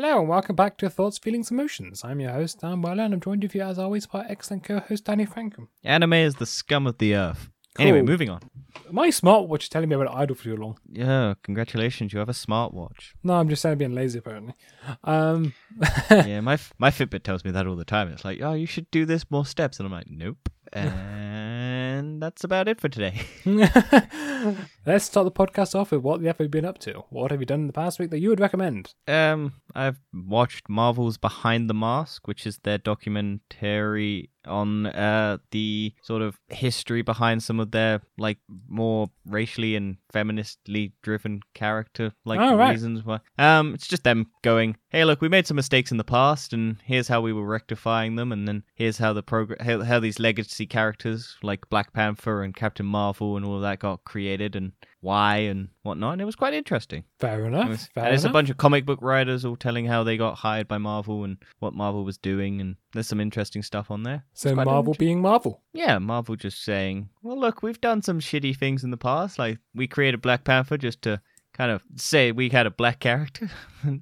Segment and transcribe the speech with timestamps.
[0.00, 2.04] Hello and welcome back to Thoughts, Feelings, Emotions.
[2.04, 5.04] I'm your host, Dan Weller, and I'm joined with you as always by excellent co-host
[5.04, 5.66] Danny Frankham.
[5.82, 7.50] Anime is the scum of the earth.
[7.80, 8.40] Anyway, moving on.
[8.92, 10.78] My smartwatch is telling me about idle for too long.
[10.88, 13.14] Yeah, congratulations, you have a smartwatch.
[13.24, 14.54] No, I'm just saying being lazy apparently.
[15.02, 15.52] Um,
[16.12, 18.08] yeah, my my Fitbit tells me that all the time.
[18.12, 20.48] It's like, oh, you should do this more steps, and I'm like, nope.
[21.98, 23.20] And that's about it for today.
[24.88, 27.04] let's start the podcast off with what the F have you been up to?
[27.10, 28.94] What have you done in the past week that you would recommend?
[29.06, 36.22] Um, I've watched Marvel's Behind the Mask, which is their documentary on uh the sort
[36.22, 42.56] of history behind some of their like more racially and feministly driven character like Oh,
[42.56, 42.70] right.
[42.70, 43.20] reasons why.
[43.36, 46.76] Um, it's just them going, "Hey, look, we made some mistakes in the past, and
[46.84, 50.18] here's how we were rectifying them, and then here's how the progress, how, how these
[50.18, 54.72] legacy characters like Black Panther and Captain Marvel and all of that got created, and
[55.00, 57.04] why and whatnot." And it was quite interesting.
[57.18, 57.68] Fair It enough.
[57.68, 60.36] was- fair and it's a bunch of comic book writers all telling how they got
[60.38, 64.24] hired by Marvel and what Marvel was doing, and there's some interesting stuff on there.
[64.32, 65.62] so Marvel being Marvel.
[65.72, 69.38] Yeah, Marvel just saying, well, look, we've done some shitty things in the past.
[69.38, 71.20] Like, we created Black Panther just to
[71.58, 73.50] kind of say we had a black character.
[73.84, 74.00] you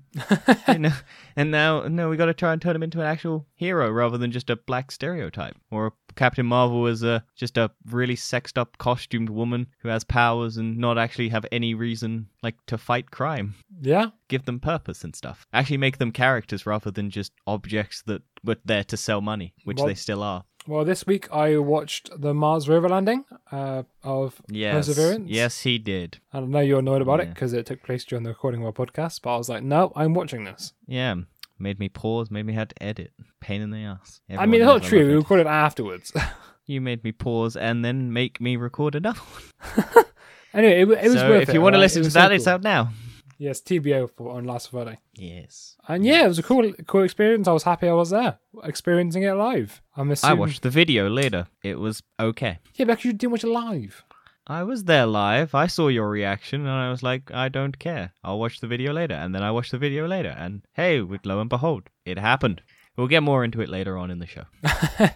[0.78, 0.92] know, uh,
[1.34, 4.18] and now, no, we got to try and turn him into an actual hero rather
[4.18, 5.56] than just a black stereotype.
[5.70, 10.56] Or Captain Marvel is a just a really sexed up, costumed woman who has powers
[10.58, 14.10] and not actually have any reason, like, to fight crime yeah.
[14.28, 15.46] give them purpose and stuff.
[15.52, 19.78] Actually make them characters rather than just objects that were there to sell money, which
[19.78, 20.44] Well- they still are.
[20.66, 24.74] Well, this week I watched the Mars rover landing uh, of Yes.
[24.88, 25.30] Perseverance.
[25.30, 26.18] Yes, he did.
[26.32, 28.66] And I know you're annoyed about it because it took place during the recording of
[28.66, 30.72] our podcast, but I was like, no, I'm watching this.
[30.86, 31.14] Yeah.
[31.58, 33.12] Made me pause, made me had to edit.
[33.40, 34.20] Pain in the ass.
[34.36, 35.06] I mean, it's not true.
[35.06, 36.12] We recorded afterwards.
[36.68, 40.04] You made me pause and then make me record another one.
[40.52, 42.34] anyway, it, it was so worth if it, you want to listen to that, so
[42.34, 42.90] it's out now.
[43.38, 44.98] Yes, TBO for on last Friday.
[45.14, 45.76] Yes.
[45.88, 47.46] And yeah, it was a cool, cool experience.
[47.48, 49.82] I was happy I was there, experiencing it live.
[49.96, 51.46] I'm I watched the video later.
[51.62, 52.58] It was okay.
[52.74, 54.04] Yeah, because you didn't watch it live.
[54.48, 55.54] I was there live.
[55.54, 58.12] I saw your reaction and I was like, I don't care.
[58.22, 59.14] I'll watch the video later.
[59.14, 60.28] And then I watched the video later.
[60.38, 62.62] And hey, with lo and behold, it happened.
[62.96, 64.44] We'll get more into it later on in the show.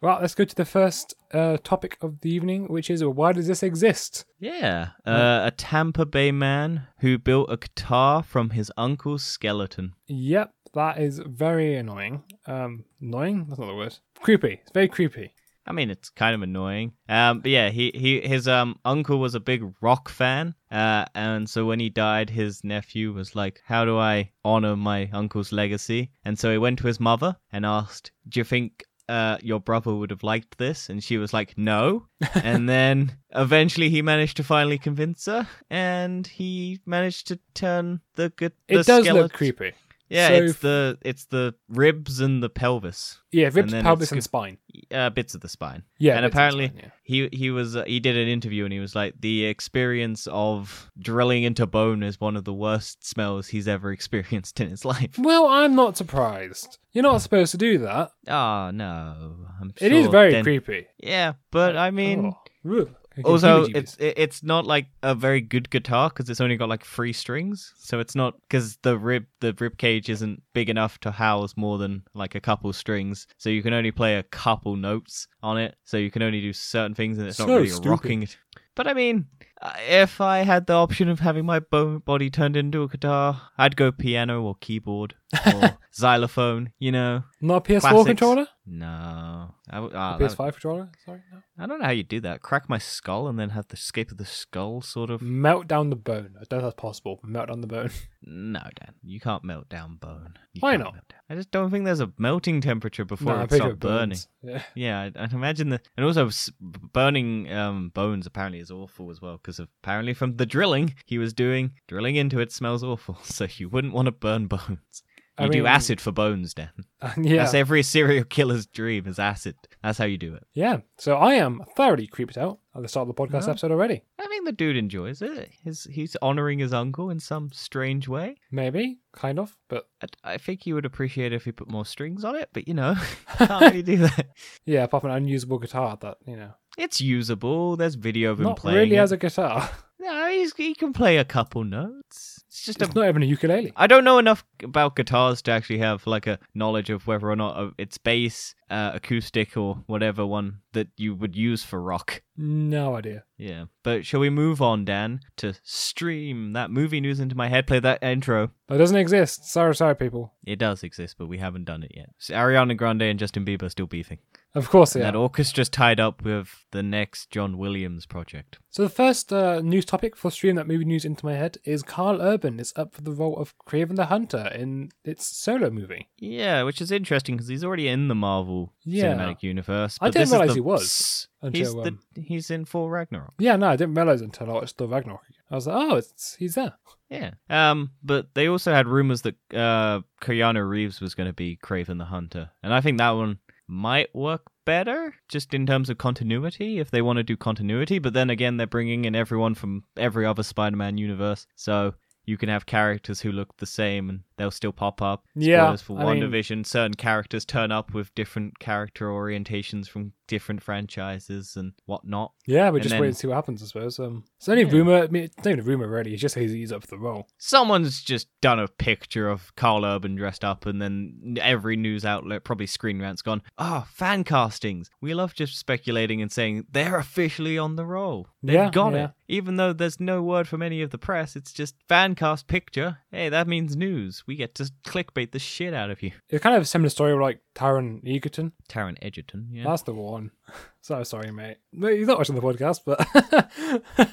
[0.00, 3.48] Well, let's go to the first uh, topic of the evening, which is why does
[3.48, 4.24] this exist?
[4.38, 4.90] Yeah.
[5.04, 9.94] Uh, a Tampa Bay man who built a guitar from his uncle's skeleton.
[10.06, 12.22] Yep, that is very annoying.
[12.46, 13.46] Um, annoying?
[13.48, 13.98] That's not the word.
[14.20, 14.60] Creepy.
[14.62, 15.32] It's very creepy.
[15.66, 16.92] I mean, it's kind of annoying.
[17.08, 20.54] Um, but yeah, he, he his um uncle was a big rock fan.
[20.70, 25.10] Uh, and so when he died, his nephew was like, "How do I honor my
[25.12, 29.38] uncle's legacy?" And so he went to his mother and asked, "Do you think uh
[29.42, 34.02] your brother would have liked this?" And she was like, "No." and then eventually he
[34.02, 38.52] managed to finally convince her, and he managed to turn the good.
[38.68, 39.72] It does skeleton- look creepy.
[40.10, 44.10] Yeah, So it's if- the it's the ribs and the pelvis, Yeah, ribs, then pelvis,
[44.12, 44.58] and spine.
[44.90, 48.16] uh, bits of the spine Yeah, and apparently spine, he he was uh, he did
[48.16, 52.44] an interview and he was like the experience of drilling into bone is one of
[52.44, 55.18] the worst smells he's ever experienced in his life.
[55.18, 56.78] Well, I'm not surprised.
[56.92, 58.10] You're not supposed to do that.
[58.26, 60.86] Oh no, I'm It is sure very then- creepy.
[60.98, 62.32] Yeah, but I mean,
[62.66, 62.88] Oh,
[63.24, 63.76] Also heebie-jeebies.
[63.76, 67.12] it's it- it's not like a very good guitar because it's only got like three
[67.12, 71.54] strings, so it's not because the rib the rib cage isn't big enough to house
[71.56, 75.58] more than like a couple strings, so you can only play a couple notes on
[75.58, 77.88] it, so you can only do certain things, and it's not So really stupid.
[77.90, 78.36] rocking it.
[78.74, 79.26] But I mean,
[79.60, 83.40] uh, if I had the option of having my bo- body turned into a guitar,
[83.58, 85.16] I'd go piano or keyboard
[85.52, 86.72] or xylophone.
[86.78, 88.06] You know, not a PS4 classics.
[88.06, 88.46] controller.
[88.66, 90.90] no, I, w- ah, A PS5 controller.
[91.04, 91.20] Sorry.
[91.32, 91.38] No.
[91.60, 92.40] I don't know how you do that.
[92.40, 95.20] Crack my skull and then have the escape of the skull sort of.
[95.20, 96.36] Melt down the bone.
[96.40, 97.18] I don't know if that's possible.
[97.24, 97.90] Melt down the bone.
[98.30, 100.34] No, Dan, you can't melt down bone.
[100.52, 101.12] You Why not?
[101.30, 104.18] I just don't think there's a melting temperature before no, it stops burning.
[104.42, 104.62] Yeah.
[104.74, 106.28] Yeah, I'd, I'd imagine that, and also
[106.60, 111.32] burning um, bones apparently is awful as well because apparently from the drilling he was
[111.32, 113.18] doing, drilling into it smells awful.
[113.24, 115.02] So you wouldn't want to burn bones.
[115.38, 116.70] I You do mean- acid for bones, Dan.
[117.16, 117.36] yeah.
[117.44, 119.54] That's every serial killer's dream is acid.
[119.82, 120.44] That's how you do it.
[120.52, 120.78] Yeah.
[120.98, 123.50] So I am thoroughly creeped out at the start of the podcast Yeah.
[123.50, 124.02] episode already.
[124.18, 125.50] I think the dude enjoys it.
[125.62, 128.36] He's he's honoring his uncle in some strange way.
[128.50, 131.86] Maybe, kind of, but I, I think he would appreciate it if he put more
[131.86, 132.96] strings on it, but you know,
[133.36, 134.26] can't really do that.
[134.66, 136.50] yeah, apart from an unusable guitar that you know.
[136.76, 137.76] it's usable.
[137.76, 138.78] There's video of him Not playing.
[138.78, 139.00] really it.
[139.00, 139.70] as a guitar.
[140.00, 142.44] No, he's, he can play a couple notes.
[142.46, 143.72] It's just a It's not even a ukulele.
[143.76, 147.34] I don't know enough about guitars to actually have like a knowledge of whether or
[147.34, 152.22] not uh, it's bass, uh, acoustic, or whatever one that you would use for rock.
[152.36, 153.24] No idea.
[153.36, 157.66] Yeah, but shall we move on, Dan, to stream that movie news into my head?
[157.66, 158.50] Play that intro.
[158.70, 159.50] It doesn't exist.
[159.50, 160.32] Sorry, sorry, people.
[160.46, 162.10] It does exist, but we haven't done it yet.
[162.18, 164.18] So Ariana Grande and Justin Bieber are still beefing.
[164.54, 165.28] Of course they That are.
[165.28, 168.58] orchestra's tied up with the next John Williams project.
[168.70, 171.82] So the first uh, news topic for stream that movie news into my head is
[171.82, 176.08] Karl Urban is up for the role of Kraven the Hunter in its solo movie.
[176.18, 179.14] Yeah, which is interesting because he's already in the Marvel Yeah.
[179.14, 179.98] Cinematic Universe.
[180.00, 183.34] I didn't realize the- he was He's until, the um, he's in full Ragnarok.
[183.38, 185.20] Yeah, no, I didn't realize until I watched the Ragnarok.
[185.50, 186.74] I was like, oh, it's he's there.
[187.10, 187.32] Yeah.
[187.48, 191.98] Um, but they also had rumors that uh Keanu Reeves was going to be Kraven
[191.98, 196.78] the Hunter, and I think that one might work better just in terms of continuity
[196.78, 197.98] if they want to do continuity.
[197.98, 201.94] But then again, they're bringing in everyone from every other Spider-Man universe, so
[202.24, 205.24] you can have characters who look the same and they'll still pop up.
[205.34, 206.64] Yeah, Spoilers for I mean-.
[206.64, 212.32] Certain characters turn up with different character orientations from different franchises and whatnot.
[212.46, 213.98] Yeah, we And just then- wait and see what happens, I suppose.
[213.98, 214.72] Um, it's only Yeah.
[214.72, 215.02] rumor.
[215.04, 216.12] I mean, it's not even a rumor, really.
[216.12, 217.28] It's just he's, he's up for the role.
[217.38, 222.44] Someone's just done a picture of Karl Urban dressed up, and then every news outlet,
[222.44, 224.90] probably Screen Rant's gone, oh, fan castings.
[225.00, 228.28] We love just speculating and saying they're officially on the roll.
[228.42, 229.04] They've Yeah, got yeah.
[229.06, 229.10] it.
[229.28, 232.98] Even though there's no word from any of the press, it's just fan cast picture.
[233.10, 234.24] Hey, that means news.
[234.28, 236.12] We get to clickbait the shit out of you.
[236.28, 238.52] It's kind of a similar story like Taron Egerton.
[238.68, 239.64] Taron Egerton, yeah.
[239.64, 240.30] That's the one.
[240.80, 241.58] So sorry, mate.
[241.78, 242.98] He's not watching the podcast, but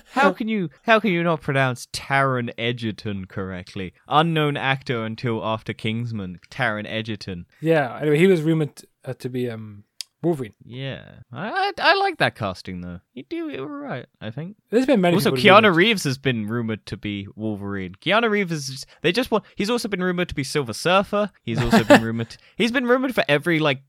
[0.11, 3.93] How can you how can you not pronounce Taron Egerton correctly?
[4.09, 7.45] Unknown actor until after Kingsman, Taron Egerton.
[7.61, 7.97] yeah.
[8.01, 9.84] Anyway, he was rumored uh, to be um
[10.25, 10.53] Wolverine.
[10.65, 12.99] Yeah, I, I I like that casting though.
[13.13, 14.57] You do it right, I think.
[14.71, 15.15] There's been many.
[15.15, 17.93] also, Keanu Reeves has been rumored to be Wolverine.
[18.01, 19.43] Keanu Reeves is just, they just want.
[19.55, 21.29] He's also been rumored to be Silver Surfer.
[21.43, 22.37] He's also been rumored.
[22.57, 23.83] He's been rumored for every like.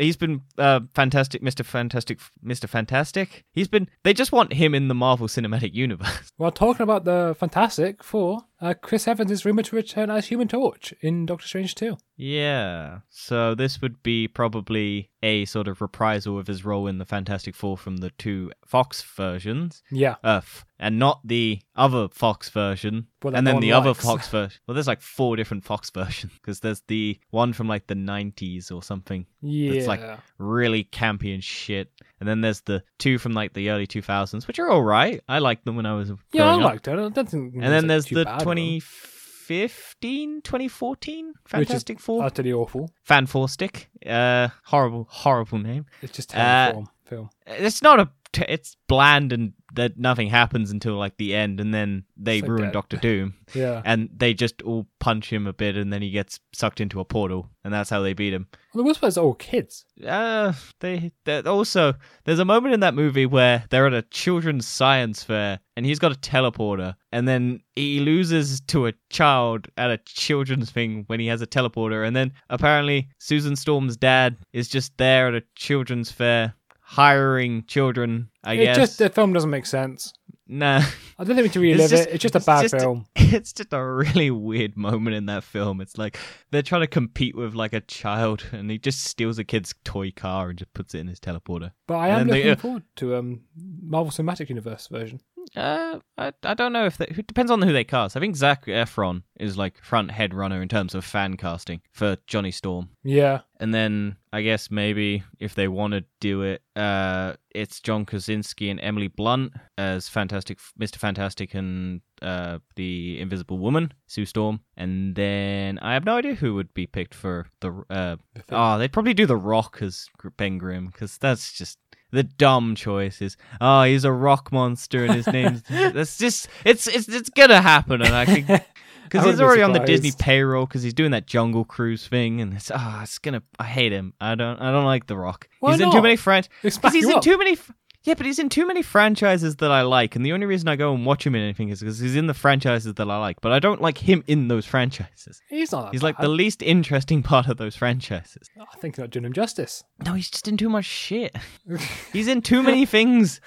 [0.00, 3.44] He's been uh, fantastic, Mister Fantastic, Mister Fantastic.
[3.52, 3.88] He's been.
[4.02, 6.32] They just want him in the Marvel Cinematic Universe.
[6.38, 10.48] Well, talking about the Fantastic Four, uh, Chris Evans is rumored to return as Human
[10.48, 11.96] Torch in Doctor Strange 2.
[12.16, 12.98] Yeah.
[13.08, 17.54] So this would be probably a sort of reprisal of his role in the Fantastic
[17.54, 19.82] Four from the two Fox versions.
[19.90, 20.16] Yeah.
[20.22, 20.42] uh,
[20.78, 23.92] and not the other Fox version, Well, and then the other.
[23.94, 24.58] Fox version.
[24.66, 28.70] Well, there's like four different Fox versions because there's the one from like the 90s
[28.72, 29.72] or something, Yeah.
[29.72, 30.00] It's like-
[30.38, 31.90] really campy and shit,
[32.20, 35.20] and then there's the two from like the early 2000s, which are all right.
[35.28, 36.60] I liked them when I was yeah, I up.
[36.60, 36.92] liked it.
[36.92, 37.54] I don't think.
[37.54, 42.90] And then there's the 2015, 2014 Fantastic Four utterly awful.
[43.02, 43.88] Fan Four Stick.
[44.06, 45.86] Uh, horrible, horrible name.
[46.02, 47.28] It's just Uh, terrible form film.
[47.46, 48.08] It's not a.
[48.32, 52.48] T- it's bland and that nothing happens until like the end, and then they like
[52.48, 52.70] ruin.
[52.70, 53.82] Doctor Doom, Yeah.
[53.84, 57.04] and they just all punch him a bit, and then he gets sucked into a
[57.04, 58.46] portal, and that's how they beat him.
[58.72, 59.84] Well, the worst part is all kids.
[60.06, 64.64] Uh, they they- also there's a moment in that movie where they're at a children's
[64.66, 69.90] science fair, and he's got a teleporter, and then he loses to a child at
[69.90, 74.68] a children's thing when he has a teleporter, and then apparently Susan Storm's dad is
[74.68, 76.54] just there at a children's fair
[76.94, 78.30] hiring children.
[78.42, 78.76] I it guess.
[78.76, 80.12] just the film doesn't make sense.
[80.52, 80.82] Nah.
[81.16, 82.14] I don't think we need to relive just- it.
[82.14, 83.06] It's just a it's bad just- film.
[83.32, 85.80] It's just a really weird moment in that film.
[85.80, 86.18] It's like
[86.50, 90.10] they're trying to compete with like a child, and he just steals a kid's toy
[90.10, 91.70] car and just puts it in his teleporter.
[91.86, 93.42] But I and am then they- looking uh, forward to um
[93.80, 95.20] Marvel Cinematic Universe version.
[95.56, 98.16] Uh, I, I don't know if they, it depends on who they cast.
[98.16, 102.16] I think Zac Efron is like front head runner in terms of fan casting for
[102.26, 102.90] Johnny Storm.
[103.02, 103.40] Yeah.
[103.58, 108.70] And then I guess maybe if they want to do it, uh, it's John Krasinski
[108.70, 110.96] and Emily Blunt as Fantastic, Mr.
[110.96, 114.60] Fantastic, and uh, the Invisible Woman, Sue Storm.
[114.76, 117.82] And then I have no idea who would be picked for the.
[117.90, 120.06] Uh, The oh, they'd probably do the Rock as
[120.36, 121.78] Ben Grimm because that's just
[122.10, 123.36] the dumb choices.
[123.60, 125.62] Oh, he's a rock monster and his name's.
[125.62, 128.64] that's just it's it's it's gonna happen, and I I
[129.04, 132.40] because he's be already on the Disney payroll because he's doing that Jungle Cruise thing,
[132.40, 133.42] and it's ah, it's gonna.
[133.58, 134.14] I hate him.
[134.20, 134.60] I don't.
[134.60, 135.48] I don't like The Rock.
[135.58, 136.14] Why he's in too many.
[136.62, 137.22] It's Because he's in up.
[137.22, 137.56] too many.
[138.02, 140.76] Yeah, but he's in too many franchises that I like, and the only reason I
[140.76, 143.42] go and watch him in anything is because he's in the franchises that I like.
[143.42, 145.42] But I don't like him in those franchises.
[145.50, 145.86] He's not.
[145.86, 148.48] That He's like the least interesting part of those franchises.
[148.58, 149.84] Oh, I think you're not doing him justice.
[150.04, 151.36] No, he's just in too much shit.
[152.12, 153.40] He's in too many things.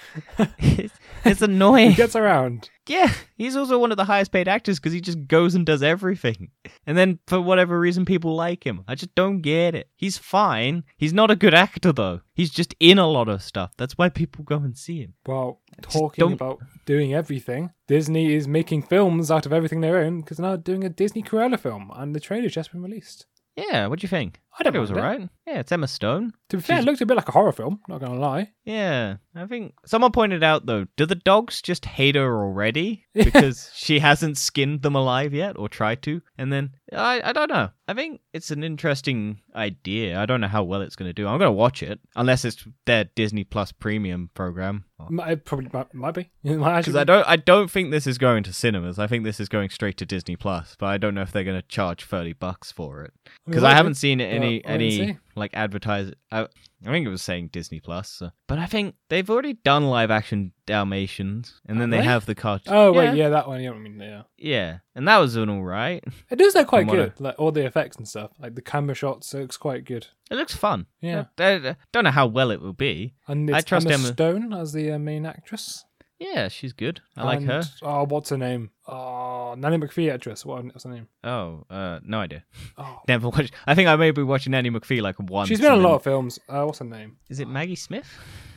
[0.60, 0.94] it's,
[1.26, 1.90] it's annoying.
[1.92, 2.70] He gets around.
[2.88, 5.82] Yeah, he's also one of the highest paid actors because he just goes and does
[5.82, 6.50] everything.
[6.86, 8.84] And then for whatever reason, people like him.
[8.88, 9.90] I just don't get it.
[9.96, 10.84] He's fine.
[10.98, 12.22] He's not a good actor though.
[12.34, 13.72] He's just in a lot of stuff.
[13.78, 15.14] That's why people go and see him.
[15.26, 20.38] Well, talking about doing everything, Disney is making films out of everything they own because
[20.38, 23.26] they're now doing a Disney Cruella film, and the trailer's just been released.
[23.56, 24.42] Yeah, what do you think?
[24.60, 24.98] I don't think it was it.
[24.98, 25.30] alright.
[25.48, 26.34] Yeah, it's Emma Stone.
[26.50, 27.80] To be fair, it looked a bit like a horror film.
[27.88, 28.52] Not gonna lie.
[28.64, 33.72] Yeah, I think someone pointed out though, do the dogs just hate her already because
[33.74, 36.22] she hasn't skinned them alive yet or tried to?
[36.38, 37.70] And then I I don't know.
[37.88, 40.18] I think it's an interesting idea.
[40.20, 41.28] I don't know how well it's going to do.
[41.28, 44.86] I'm going to watch it unless it's their Disney Plus premium program.
[45.12, 46.30] It probably might, might be.
[46.44, 49.00] Because I don't, I don't think this is going to cinemas.
[49.00, 50.78] I think this is going straight to Disney Plus.
[50.80, 53.14] But I don't know if they're going to charge thirty bucks for it
[53.46, 54.32] because I haven't seen it.
[54.32, 56.12] wait and any like advertise.
[56.32, 56.48] I, I
[56.92, 58.32] think it was saying Disney Plus, so.
[58.48, 62.04] but I think they've already done live action Dalmatians, and then they they?
[62.04, 62.74] have the cartoon.
[62.74, 63.62] Oh wait, yeah, that one.
[63.62, 66.04] Yeah, I mean, yeah, yeah, and that was an all right.
[66.30, 67.20] it does look quite From what I- good.
[67.20, 70.08] Like all the effects and stuff, like the camera shots, it looks quite good.
[70.30, 70.88] It looks fun.
[71.02, 71.26] Yeah.
[71.38, 73.14] I, I don't know how well it will be.
[73.28, 75.86] And I trust Emma Emma- Stone as the uh, main actress.
[76.20, 77.02] Yeah, she's good.
[77.18, 77.64] I like And- her.
[77.82, 78.70] Oh, what's her name?
[78.88, 80.46] Oh, Nanny McPhee actress.
[80.46, 81.08] What, what's her name?
[81.24, 82.44] Oh, uh, no idea.
[82.78, 83.54] Oh, Never watched.
[83.68, 85.50] I think I may be watching Nanny McPhee like once.
[85.50, 86.40] she's been in a and lot then- of films.
[86.48, 87.18] Uh, what's her name?
[87.30, 88.08] Is it Maggie Smith?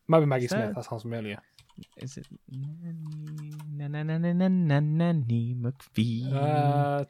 [0.06, 0.74] Might be Maggie that- Smith.
[0.76, 1.38] That sounds familiar.
[1.98, 2.26] Is it
[3.76, 6.32] Nanny McPhee?
[6.34, 7.04] Uh,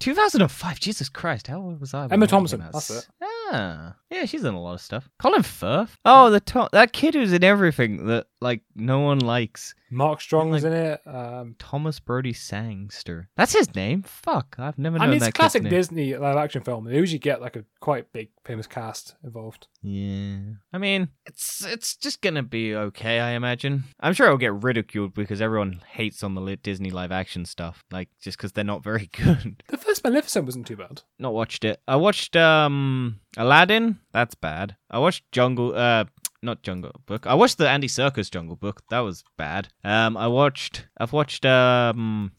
[0.00, 0.80] 2005.
[0.80, 2.02] Jesus Christ, how old was I?
[2.02, 2.72] when Emma that came Thompson, out?
[2.72, 3.08] that's it.
[3.22, 5.08] Ah, yeah, she's in a lot of stuff.
[5.20, 5.96] Colin Firth.
[6.04, 9.74] Oh, the to- that kid who's in everything that like no one likes.
[9.90, 11.00] Mark Strong was like- in it.
[11.06, 13.28] Um, Thomas Brodie-Sangster.
[13.36, 14.02] That's his name.
[14.02, 15.62] Fuck, I've never known I mean, it's a classic.
[15.68, 16.84] Disney live action film.
[16.84, 19.68] They usually get like a quite big famous cast involved.
[19.82, 20.38] Yeah,
[20.72, 23.84] I mean, it's it's just gonna be okay, I imagine.
[24.00, 28.08] I'm sure it'll get ridiculed because everyone hates on the Disney live action stuff, like
[28.20, 29.62] just because they're not very good.
[29.68, 31.02] The first Maleficent wasn't too bad.
[31.18, 31.80] not watched it.
[31.86, 33.98] I watched um Aladdin.
[34.12, 34.76] That's bad.
[34.90, 35.74] I watched Jungle.
[35.74, 36.04] Uh,
[36.44, 37.26] not Jungle Book.
[37.26, 38.82] I watched the Andy Serkis Jungle Book.
[38.90, 39.68] That was bad.
[39.82, 40.86] Um, I watched.
[40.98, 42.32] I've watched um.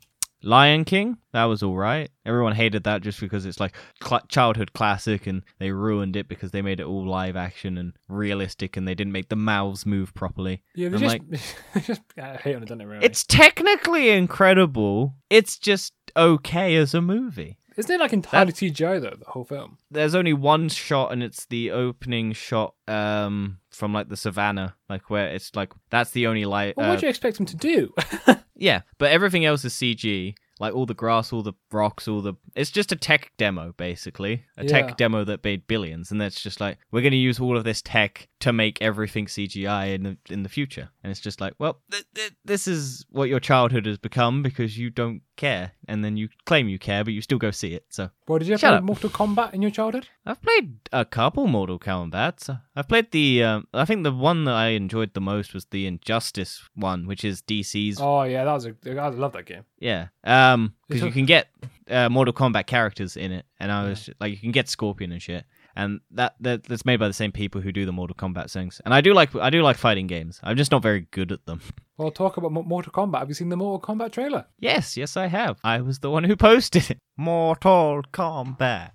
[0.43, 2.11] Lion King, that was all right.
[2.23, 6.51] Everyone hated that just because it's like cl- childhood classic, and they ruined it because
[6.51, 10.13] they made it all live action and realistic, and they didn't make the mouths move
[10.13, 10.61] properly.
[10.75, 12.85] Yeah, they just, like- just I hate on it, don't they?
[12.85, 13.03] Really?
[13.03, 15.15] It's technically incredible.
[15.31, 17.57] It's just okay as a movie.
[17.77, 19.15] Isn't it like entirely CGI though?
[19.17, 19.77] The whole film.
[19.91, 25.09] there's only one shot and it's the opening shot um from like the savannah like
[25.09, 27.55] where it's like that's the only light Well, uh, what do you expect them to
[27.57, 27.93] do?
[28.55, 32.33] yeah but everything else is cg like all the grass all the rocks all the
[32.55, 34.69] it's just a tech demo basically a Yeah.
[34.81, 37.65] tech demo that made billions and that's just like we're going to use all of
[37.65, 41.53] this tech to make everything cgi in the in the future and it's just like
[41.57, 46.03] well th- th- this is what your childhood has become because you don't care and
[46.03, 48.57] then you claim you care but you still go see it so well, did you
[48.57, 48.83] play up.
[48.83, 50.07] Mortal Kombat in your childhood?
[50.25, 52.59] I've played a couple Mortal Kombat.
[52.75, 53.43] I've played the.
[53.43, 57.23] Um, I think the one that I enjoyed the most was the Injustice one, which
[57.23, 57.99] is DC's.
[58.01, 58.75] Oh yeah, that was a.
[58.99, 59.63] I love that game.
[59.77, 60.07] Yeah.
[60.23, 61.49] Um, because you can get
[61.87, 65.21] uh, Mortal Kombat characters in it, and I was like, you can get Scorpion and
[65.21, 68.51] shit, and that, that that's made by the same people who do the Mortal Kombat
[68.51, 68.81] things.
[68.85, 70.39] And I do like I do like fighting games.
[70.43, 71.61] I'm just not very good at them.
[71.97, 73.19] Well, talk about Mortal Kombat.
[73.19, 74.47] Have you seen the Mortal Kombat trailer?
[74.59, 75.59] Yes, yes, I have.
[75.63, 76.97] I was the one who posted it.
[77.17, 78.91] Mortal Kombat.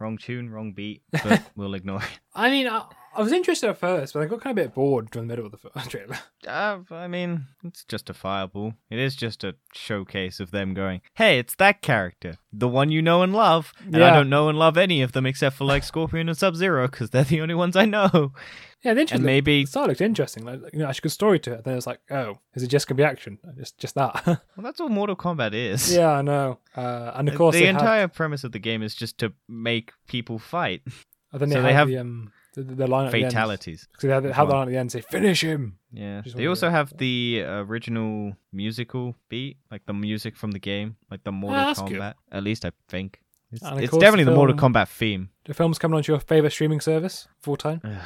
[0.00, 2.18] Wrong tune, wrong beat, but we'll ignore it.
[2.34, 2.86] I mean, I,
[3.16, 5.32] I was interested at first, but I got kind of a bit bored during the
[5.32, 6.18] middle of the trailer.
[6.46, 8.74] Uh, I mean, it's justifiable.
[8.88, 13.02] It is just a showcase of them going, hey, it's that character, the one you
[13.02, 13.72] know and love.
[13.84, 16.54] And I don't know and love any of them except for like Scorpion and Sub
[16.54, 18.32] Zero because they're the only ones I know.
[18.82, 19.16] Yeah, the interesting.
[19.16, 20.44] And maybe, The looked interesting.
[20.44, 21.64] Like, you know, actually good story to it.
[21.64, 23.38] Then it's like, oh, is it just gonna be action?
[23.58, 24.22] Just, just that.
[24.26, 25.92] well, that's all Mortal Kombat is.
[25.94, 26.58] yeah, I know.
[26.74, 29.92] Uh, and of course, the they entire premise of the game is just to make
[30.06, 30.80] people fight.
[31.32, 33.32] and then so they, they have, have the um the, the line at the end.
[33.32, 33.88] Fatalities.
[33.98, 36.22] So they have, the- have the line at the end say, "Finish him." Yeah.
[36.22, 41.24] Just They also have the original musical beat, like the music from the game, like
[41.24, 41.98] the Mortal ah, good.
[41.98, 42.14] Kombat.
[42.32, 43.20] At least I think.
[43.52, 45.30] It's, it's definitely the the Mortal film- Kombat theme.
[45.44, 47.82] The film's coming onto your favorite streaming service full time.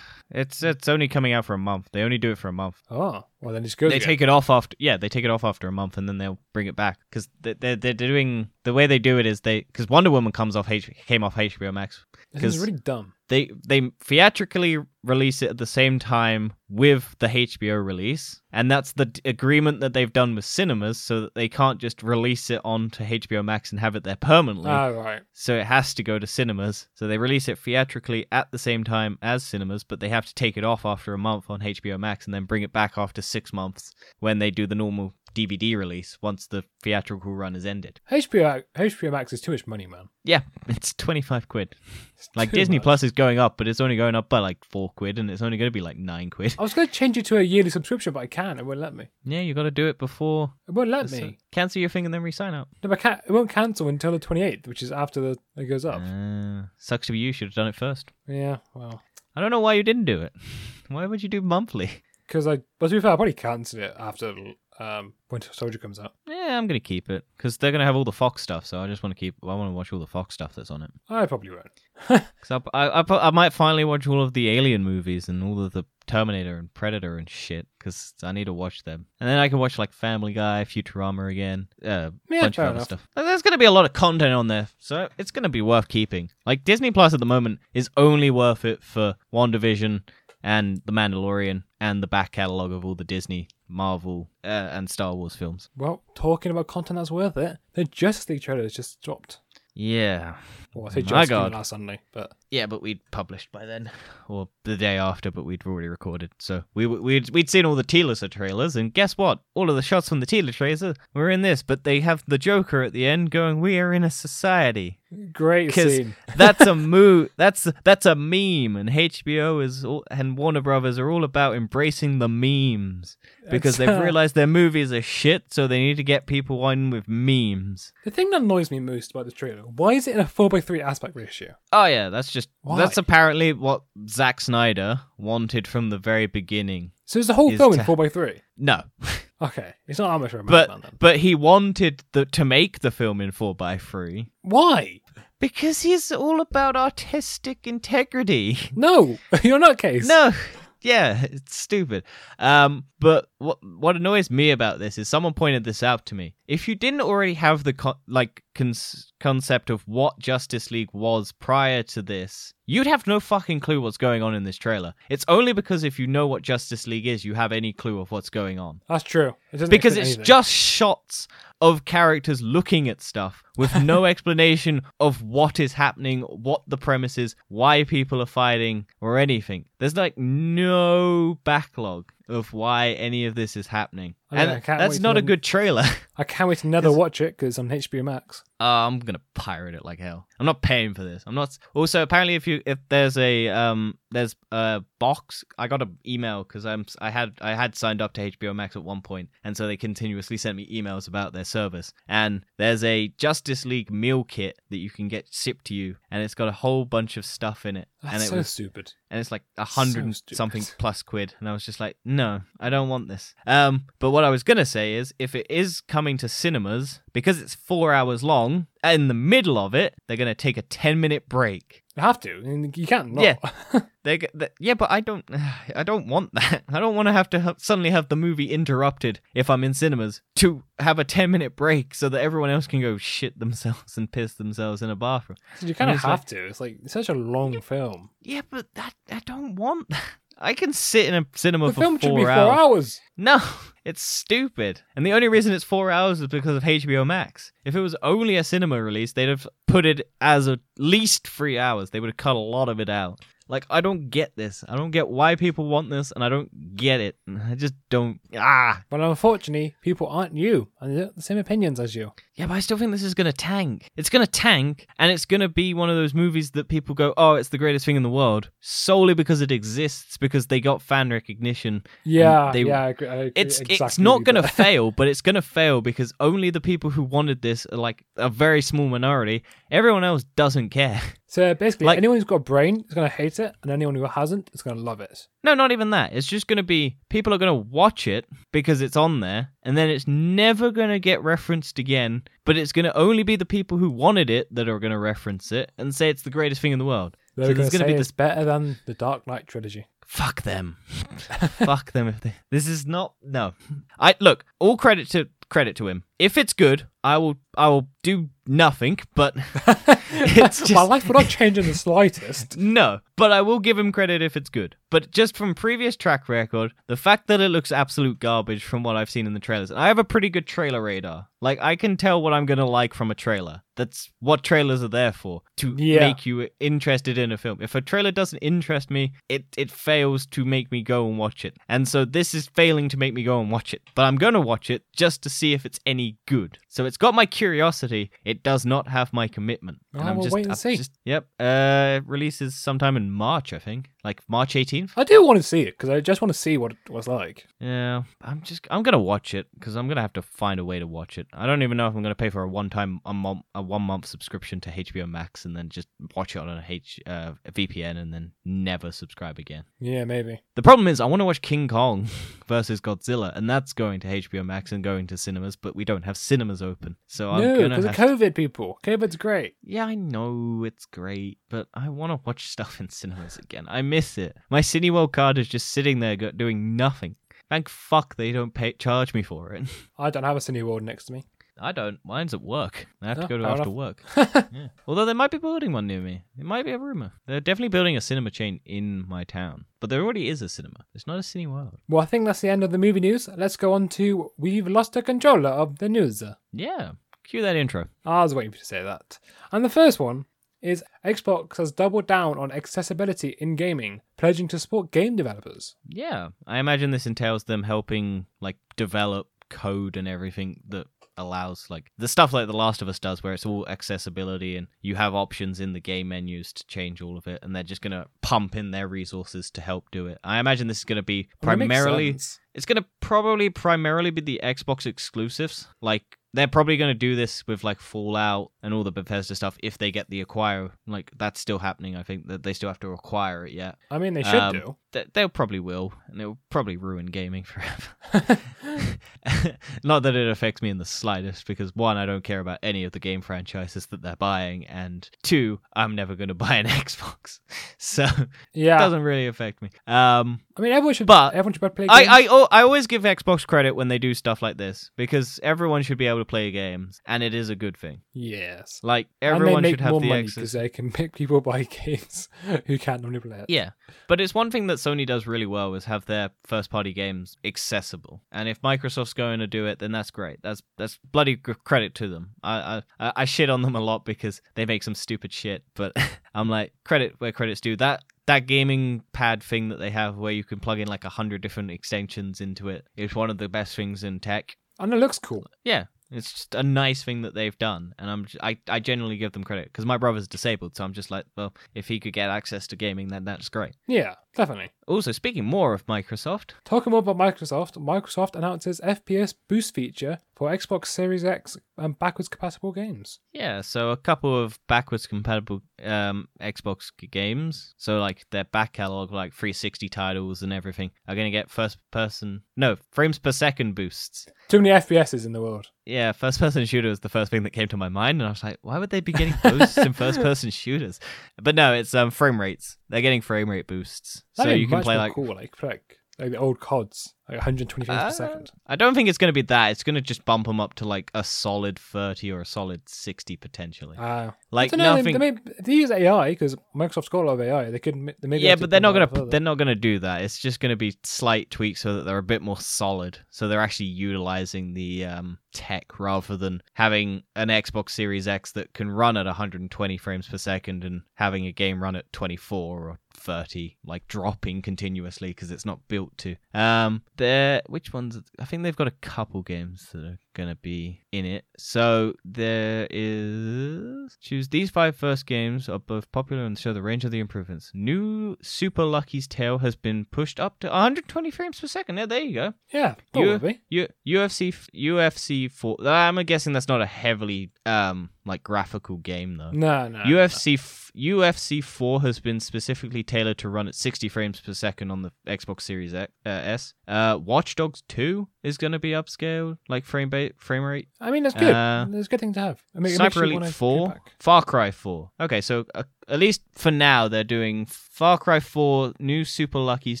[0.30, 1.88] It's it's only coming out for a month.
[1.92, 2.76] They only do it for a month.
[2.90, 3.90] Oh, well then it's good.
[3.90, 6.18] They take it off after yeah, they take it off after a month and then
[6.18, 9.40] they'll bring it back because they they're, they're doing the way they do it is
[9.40, 13.14] they because Wonder Woman comes off H, came off HBO Max This is really dumb.
[13.28, 18.92] they they theatrically release it at the same time with the HBO release, and that's
[18.92, 22.60] the d- agreement that they've done with cinemas, so that they can't just release it
[22.64, 24.70] onto HBO Max and have it there permanently.
[24.70, 25.22] Oh, right.
[25.32, 26.88] so it has to go to cinemas.
[26.94, 30.34] So they release it theatrically at the same time as cinemas, but they have to
[30.34, 33.22] take it off after a month on HBO Max and then bring it back after
[33.22, 38.00] six months when they do the normal DVD release once the theatrical run is ended.
[38.10, 40.08] HBO, HBO Max is too much money, man.
[40.24, 41.74] Yeah, it's twenty five quid.
[42.16, 42.82] It's Like Disney much.
[42.84, 45.42] Plus is going up, but it's only going up by like four quid, and it's
[45.42, 46.54] only going to be like nine quid.
[46.58, 48.58] I was going to change it to a yearly subscription, but I can't.
[48.58, 49.08] It won't let me.
[49.24, 50.52] Yeah, you got to do it before.
[50.66, 51.38] It won't let me.
[51.52, 52.68] cancel your thing and then re-sign up.
[52.82, 56.00] No, but it won't cancel until the 28th, which is after the it goes up.
[56.02, 57.32] Uh, sucks to be you.
[57.32, 58.12] Should have done it first.
[58.26, 59.02] Yeah, well.
[59.36, 60.32] I don't know why you didn't do it.
[60.88, 62.02] Why would you do monthly?
[62.26, 64.34] Because I, but to be fair, I'll probably cancel it after
[64.80, 66.14] um, Winter Soldier comes out.
[66.26, 68.64] Yeah, I'm gonna keep it because they're gonna have all the Fox stuff.
[68.66, 69.34] So I just want to keep.
[69.42, 70.90] I want to watch all the Fox stuff that's on it.
[71.08, 71.66] I probably won't.
[72.40, 75.62] Because I, I, I, I might finally watch all of the Alien movies and all
[75.64, 77.66] of the Terminator and Predator and shit.
[77.78, 81.30] Because I need to watch them, and then I can watch like Family Guy, Futurama
[81.30, 82.84] again, uh, Yeah, bunch of other enough.
[82.84, 83.08] stuff.
[83.16, 85.88] And There's gonna be a lot of content on there, so it's gonna be worth
[85.88, 86.30] keeping.
[86.46, 90.02] Like Disney Plus at the moment is only worth it for WandaVision
[90.42, 95.14] and The Mandalorian and the back catalog of all the Disney, Marvel, uh, and Star
[95.14, 95.68] Wars films.
[95.76, 99.38] Well, talking about content that's worth it, the Justice League trailer has just dropped.
[99.74, 100.36] Yeah,
[100.74, 103.90] Well, I say My just last Sunday, but Yeah, but we'd published by then,
[104.28, 106.32] or the day after, but we'd already recorded.
[106.38, 109.40] So we we'd we'd seen all the Teaser trailers, and guess what?
[109.54, 112.38] All of the shots from the Teaser trailer were in this, but they have the
[112.38, 114.98] Joker at the end going, "We are in a society."
[115.32, 116.14] Great scene.
[116.36, 117.28] That's a moo.
[117.38, 122.18] That's that's a meme, and HBO is all, and Warner Brothers are all about embracing
[122.18, 123.16] the memes
[123.50, 126.90] because they've uh, realized their movies are shit, so they need to get people on
[126.90, 127.94] with memes.
[128.04, 130.82] The thing that annoys me most about this trailer, why is it in a 4x3
[130.82, 131.54] aspect ratio?
[131.72, 132.78] Oh yeah, that's just Why?
[132.78, 136.92] that's apparently what Zack Snyder wanted from the very beginning.
[137.04, 138.40] So is the whole Is film in 4x3?
[138.58, 138.82] No,
[139.40, 142.80] Okay, it's not that much of a but man but he wanted the, to make
[142.80, 145.00] the film in four x three Why?
[145.38, 148.58] because he's all about artistic integrity.
[148.74, 150.08] No, you're not case.
[150.08, 150.32] No,
[150.80, 152.02] yeah, it's stupid.
[152.38, 156.34] Um, but what what annoys me about this is someone pointed this out to me.
[156.48, 158.72] If you didn't already have the co- like con-
[159.20, 163.98] concept of what Justice League was prior to this, you'd have no fucking clue what's
[163.98, 164.94] going on in this trailer.
[165.10, 168.10] It's only because if you know what Justice League is, you have any clue of
[168.10, 168.80] what's going on.
[168.88, 169.34] That's true.
[169.52, 170.24] It Because it's anything.
[170.24, 171.28] just shots
[171.60, 177.18] of characters looking at stuff with no explanation of what is happening, what the premise
[177.18, 179.66] is, why people are fighting, or anything.
[179.78, 184.14] There's like no backlog of why any of this is happening.
[184.30, 185.84] I mean, I and that's not a good trailer.
[186.18, 188.42] I can't wait to never watch it because on HBO Max.
[188.60, 190.26] Uh, I'm gonna pirate it like hell.
[190.40, 191.22] I'm not paying for this.
[191.26, 191.56] I'm not.
[191.74, 196.42] Also, apparently, if you if there's a um there's a box, I got an email
[196.42, 199.56] because I'm I had I had signed up to HBO Max at one point, and
[199.56, 201.92] so they continuously sent me emails about their service.
[202.08, 206.22] And there's a Justice League meal kit that you can get shipped to you, and
[206.22, 208.92] it's got a whole bunch of stuff in it, That's and it so was stupid.
[209.08, 210.36] and it's like a hundred stupid.
[210.36, 214.10] something plus quid and i was just like no i don't want this um but
[214.18, 217.92] what i was gonna say is if it is coming to cinemas because it's four
[217.92, 222.02] hours long in the middle of it they're gonna take a 10 minute break You
[222.02, 222.30] have to.
[222.76, 223.24] You can't not.
[223.24, 223.36] Yeah.
[224.04, 225.24] they, g- th- yeah but i don't
[225.76, 229.20] i don't want that i don't want to have to suddenly have the movie interrupted
[229.34, 232.80] if i'm in cinemas to have a 10 minute break so that everyone else can
[232.80, 236.24] go shit themselves and piss themselves in a bathroom you kind of it's like- have
[236.26, 236.46] to.
[236.46, 238.10] It's like it's such a long film.
[238.22, 240.04] yeah but that i don't want that
[240.40, 242.58] I can sit in a cinema The for film four should be four hours.
[242.58, 243.00] hours.
[243.16, 243.40] No,
[243.84, 244.82] it's stupid.
[244.94, 247.52] And the only reason it's four hours is because of HBO Max.
[247.64, 251.58] If it was only a cinema release, they'd have put it as at least three
[251.58, 251.90] hours.
[251.90, 253.20] They would have cut a lot of it out.
[253.48, 254.62] Like, I don't get this.
[254.68, 257.16] I don't get why people want this, and I don't get it.
[257.50, 258.20] I just don't.
[258.36, 258.82] Ah!
[258.90, 262.12] But unfortunately, people aren't you, and they have the same opinions as you.
[262.34, 263.88] Yeah, but I still think this is going to tank.
[263.96, 266.94] It's going to tank, and it's going to be one of those movies that people
[266.94, 270.60] go, oh, it's the greatest thing in the world, solely because it exists, because they
[270.60, 272.82] got fan recognition, Yeah, they- yeah.
[272.84, 276.12] I agree, I agree it's it's not gonna fail, but it's going to fail because
[276.20, 279.42] only the people who wanted this are like a very small minority.
[279.70, 281.00] Everyone else doesn't care.
[281.30, 283.94] So basically, Like- anyone who's got a brain is going to hate it, and anyone
[283.94, 285.28] who hasn't is going to love it.
[285.44, 286.14] No, not even that.
[286.14, 289.50] It's just going to be people are going to watch it because it's on there,
[289.62, 292.22] and then it's never going to get referenced again.
[292.46, 294.98] But it's going to only be the people who wanted it that are going to
[294.98, 297.14] reference it and say it's the greatest thing in the world.
[297.36, 298.12] They're so going to going say to be it's this.
[298.12, 299.86] better than the Dark Knight trilogy.
[300.06, 300.78] Fuck them.
[300.88, 302.32] Fuck them if they.
[302.50, 303.52] This is not no.
[304.00, 304.46] I look.
[304.58, 306.04] All credit to credit to him.
[306.18, 309.34] If it's good, I will I will do nothing, but
[310.10, 312.56] it's just My life would not change in the slightest.
[312.58, 314.76] no, but I will give him credit if it's good.
[314.90, 318.96] But just from previous track record, the fact that it looks absolute garbage from what
[318.96, 321.28] I've seen in the trailers, I have a pretty good trailer radar.
[321.40, 323.62] Like I can tell what I'm gonna like from a trailer.
[323.76, 326.00] That's what trailers are there for to Yeah.
[326.00, 327.58] make you interested in a film.
[327.60, 331.44] If a trailer doesn't interest me, it it fails to make me go and watch
[331.44, 331.56] it.
[331.68, 333.82] And so this is failing to make me go and watch it.
[333.94, 336.58] But I'm gonna watch it just to see if it's any good.
[336.68, 337.47] So it's got my curiosity.
[337.48, 339.78] Curiosity, it does not have my commitment.
[340.00, 340.76] Oh, I'm we'll just, wait and I'm see.
[340.76, 341.26] just- yep.
[341.38, 344.90] Uh, releases sometime in March, I think, like March 18th.
[344.96, 347.06] I do want to see it because I just want to see what it was
[347.08, 347.46] like.
[347.60, 350.78] Yeah, I'm just I'm gonna watch it because I'm gonna have to find a way
[350.78, 351.26] to watch it.
[351.32, 353.62] I don't even know if I'm gonna pay for a one time a, month a
[353.62, 357.32] one month subscription to HBO Max and then just watch it on a H uh,
[357.44, 359.64] a VPN and then never subscribe again.
[359.80, 360.40] Yeah, maybe.
[360.54, 362.06] The problem is I want to watch King Kong
[362.46, 366.04] versus Godzilla, and that's going to HBO Max and going to cinemas, but we don't
[366.04, 368.78] have cinemas open, so I'm no, gonna because of COVID, people.
[368.84, 369.54] COVID's great.
[369.62, 373.64] yeah, I know it's great, but I want to watch stuff in cinemas again.
[373.68, 374.36] I miss it.
[374.50, 377.16] My Cineworld card is just sitting there doing nothing.
[377.48, 379.62] Thank fuck they don't pay charge me for it.
[379.98, 381.24] I don't have a Cineworld next to me.
[381.60, 381.98] I don't.
[382.04, 382.86] Mine's at work.
[383.02, 383.74] I have to Oh, go to after enough.
[383.74, 384.02] work.
[384.52, 384.68] yeah.
[384.86, 386.22] Although they might be building one near me.
[386.38, 387.12] It might be a rumor.
[387.26, 389.64] They're definitely building a cinema chain in my town.
[389.80, 390.84] But there already is a cinema.
[390.94, 391.76] It's not a Cineworld.
[391.88, 393.28] Well, I think that's the end of the movie news.
[393.36, 396.22] Let's go on to We've Lost the Controller of the News.
[396.52, 396.92] Yeah.
[397.28, 397.88] Cue that intro.
[398.06, 399.18] I was waiting for you to say that.
[399.52, 400.24] And the first one
[400.62, 405.76] is Xbox has doubled down on accessibility in gaming, pledging to support game developers.
[405.86, 410.86] Yeah, I imagine this entails them helping like develop code and everything that
[411.18, 414.68] allows like the stuff like The Last of Us does, where it's all accessibility and
[414.80, 417.82] you have options in the game menus to change all of it, and they're just
[417.82, 420.18] gonna pump in their resources to help do it.
[420.24, 422.08] I imagine this is gonna be Well, that makes primarily
[422.54, 425.68] it's gonna probably primarily be the Xbox exclusives.
[425.82, 429.78] Like they're probably gonna do this with like Fallout and all the Bethesda stuff if
[429.78, 430.70] they get the acquire.
[430.86, 431.96] Like that's still happening.
[431.96, 433.76] I think that they still have to acquire it yet.
[433.90, 434.76] I mean, they should Um, do.
[434.92, 438.38] Th- they'll probably will, and it'll probably ruin gaming forever.
[439.84, 442.84] Not that it affects me in the slightest, because one, I don't care about any
[442.84, 446.66] of the game franchises that they're buying, and two, I'm never going to buy an
[446.66, 447.40] Xbox,
[447.76, 448.06] so
[448.54, 449.70] yeah, it doesn't really affect me.
[449.86, 452.10] Um, I mean, everyone should, But everyone should play I, games.
[452.10, 455.82] I, al- I always give Xbox credit when they do stuff like this because everyone
[455.82, 458.00] should be able to play games, and it is a good thing.
[458.12, 458.80] Yes.
[458.82, 462.28] Like everyone should have more the money because they can make people buy games
[462.66, 463.46] who can't normally play it.
[463.48, 463.70] Yeah,
[464.08, 467.36] but it's one thing that Sony does really well is have their first party games
[467.44, 468.22] accessible.
[468.32, 470.40] And if Microsoft's going to do it, then that's great.
[470.42, 472.30] That's that's bloody credit to them.
[472.42, 475.92] I I, I shit on them a lot because they make some stupid shit, but
[476.34, 477.76] I'm like credit where credit's due.
[477.76, 481.08] That that gaming pad thing that they have where you can plug in like a
[481.08, 484.54] hundred different extensions into it is one of the best things in tech.
[484.78, 485.46] And it looks cool.
[485.64, 489.32] Yeah, it's just a nice thing that they've done, and I'm I I genuinely give
[489.32, 492.28] them credit because my brother's disabled, so I'm just like, well, if he could get
[492.28, 493.74] access to gaming, then that's great.
[493.86, 494.70] Yeah, definitely.
[494.86, 500.48] Also, speaking more of Microsoft, Talking more about Microsoft, Microsoft announces FPS boost feature for
[500.50, 503.20] Xbox Series X and backwards compatible games.
[503.32, 508.72] yeah, so a couple of backwards compatible um, Xbox g- games, so like their back
[508.72, 513.32] catalog, like 360 titles and everything, are going to get first person, no, frames per
[513.32, 514.26] second boosts.
[514.48, 515.66] Too many FPSs in the world.
[515.84, 518.30] Yeah, first person shooter was the first thing that came to my mind, and I
[518.30, 521.00] was like, why would they be getting boosts in first person shooters?
[521.42, 522.76] But no, it's um frame rates.
[522.88, 526.30] They're getting frame rate boosts, That'd be you can play like cool, like like like
[526.30, 528.50] the old CODs, like 120 frames Uh, per second.
[528.66, 529.70] I don't think it's going to be that.
[529.70, 532.88] It's going to just bump them up to like a solid 30 or a solid
[532.88, 533.96] 60 potentially.
[533.98, 535.18] Uh, like know, nothing.
[535.18, 537.70] They, they, may, they use AI because Microsoft's got a lot of AI.
[537.70, 539.30] They could they maybe yeah, but they're not up further.
[539.30, 540.22] they're not gonna do that.
[540.22, 543.18] It's just gonna be slight tweaks so that they're a bit more solid.
[543.30, 548.72] So they're actually utilizing the um, tech rather than having an Xbox Series X that
[548.72, 552.98] can run at 120 frames per second and having a game run at 24 or
[553.14, 556.36] 30, like dropping continuously because it's not built to.
[556.54, 558.20] Um, there, which ones?
[558.38, 561.44] I think they've got a couple games that are gonna be in it.
[561.58, 567.04] So there is choose these five first games are both popular and show the range
[567.04, 567.70] of the improvements.
[567.74, 571.98] New Super Lucky's Tale has been pushed up to 120 frames per second.
[571.98, 572.54] Yeah, there you go.
[572.72, 573.60] Yeah, probably.
[573.68, 575.76] U- UFC UFC 4.
[575.86, 579.50] I'm guessing that's not a heavily um like graphical game though.
[579.50, 580.00] No, no.
[580.00, 584.90] UFC f- UFC 4 has been specifically tailored to run at 60 frames per second
[584.90, 586.74] on the Xbox Series X, uh, S.
[586.86, 590.88] Uh, Watch Dogs 2 is going to be upscaled, like frame frame rate.
[591.00, 591.54] I mean, that's good.
[591.54, 592.62] Uh, it's a good thing to have.
[592.76, 593.96] I mean, Sniper Elite 4.
[594.20, 595.10] Far Cry 4.
[595.20, 600.00] Okay, so a, at least for now, they're doing Far Cry 4, New Super Lucky's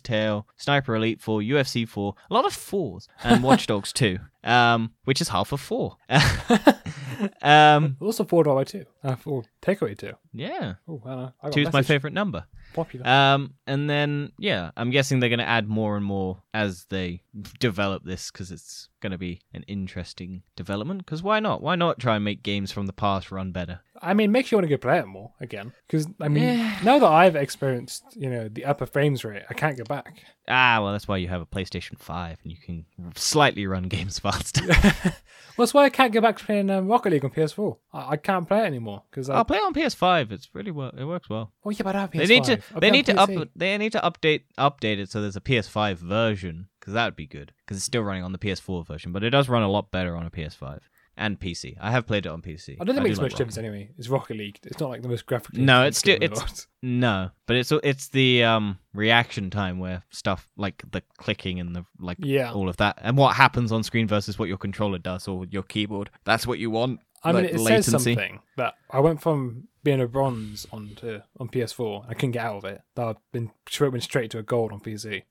[0.00, 4.92] Tale, Sniper Elite 4, UFC 4, a lot of fours, and Watch Dogs 2, um,
[5.04, 5.96] which is half of four.
[7.42, 8.84] um, Also, four dollar two.
[9.02, 10.12] Uh, four takeaway two.
[10.32, 11.32] yeah, Oh, I know.
[11.42, 12.44] I got my favorite number.
[12.74, 13.06] Popular.
[13.06, 17.22] Um, and then yeah, I'm guessing they're going to add more and more as they
[17.58, 21.04] develop this because it's going to be an interesting development.
[21.04, 21.62] Because why not?
[21.62, 23.80] Why not try and make games from the past run better?
[24.02, 25.72] I mean, makes you want to go play it more again.
[25.86, 26.78] Because I mean, Yeah.
[26.84, 30.22] now that I've experienced, you know, the upper frames rate, I can't go back.
[30.48, 34.18] Ah, well, that's why you have a PlayStation Five and you can slightly run games
[34.18, 34.62] faster.
[35.56, 37.76] Well, that's why I can't go back to playing um, Rocket League on PS4.
[37.92, 40.30] I, I can't play it anymore because I'll play it on PS5.
[40.30, 40.92] It's really well.
[40.96, 41.50] It works well.
[41.64, 42.18] Oh yeah, but I have PS5.
[42.18, 42.62] They need to.
[42.72, 43.30] I'll They need to up.
[43.56, 47.26] They need to update update it so there's a PS5 version because that would be
[47.26, 49.90] good because it's still running on the PS4 version, but it does run a lot
[49.90, 50.78] better on a PS5
[51.18, 51.76] and PC.
[51.80, 52.76] I have played it on PC.
[52.80, 53.90] I don't think it makes like much Rocket difference anyway.
[53.98, 54.58] It's Rocket League.
[54.62, 55.62] It's not like the most graphically.
[55.62, 56.66] No, it's still- game in the it's-.
[56.80, 61.84] No, but it's it's the um reaction time where stuff like the clicking and the
[61.98, 62.52] like Yeah.
[62.52, 65.64] all of that and what happens on screen versus what your controller does or your
[65.64, 66.08] keyboard.
[66.24, 67.00] That's what you want.
[67.24, 71.24] I mean, like, it says something that I went from being a bronze on to
[71.40, 72.04] on PS4.
[72.08, 72.80] I couldn't get out of it.
[72.94, 73.50] That I've been
[73.80, 75.24] went straight to a gold on PC.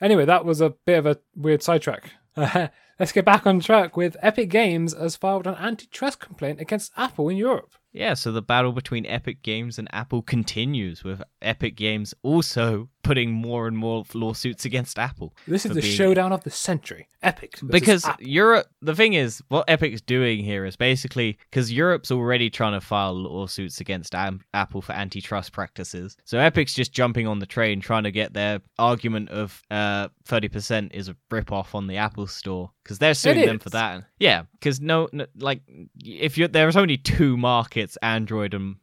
[0.00, 2.10] Anyway, that was a bit of a weird sidetrack.
[2.98, 7.28] Let's get back on track with Epic Games has filed an antitrust complaint against Apple
[7.28, 7.74] in Europe.
[7.94, 13.30] Yeah, so the battle between Epic Games and Apple continues with Epic Games also putting
[13.30, 15.34] more and more lawsuits against Apple.
[15.46, 17.08] This is the being- showdown of the century.
[17.22, 18.26] Epic because Apple.
[18.26, 22.82] Europe the thing is what Epic's doing here is basically because Europe's already trying to
[22.82, 26.18] file lawsuits against Am- Apple for antitrust practices.
[26.24, 30.92] So Epic's just jumping on the train trying to get their argument of uh 30%
[30.92, 34.04] is a rip off on the Apple store because they're suing them for that.
[34.18, 35.62] Yeah, because no, no like
[36.04, 38.76] if you're, there's only two markets, Android and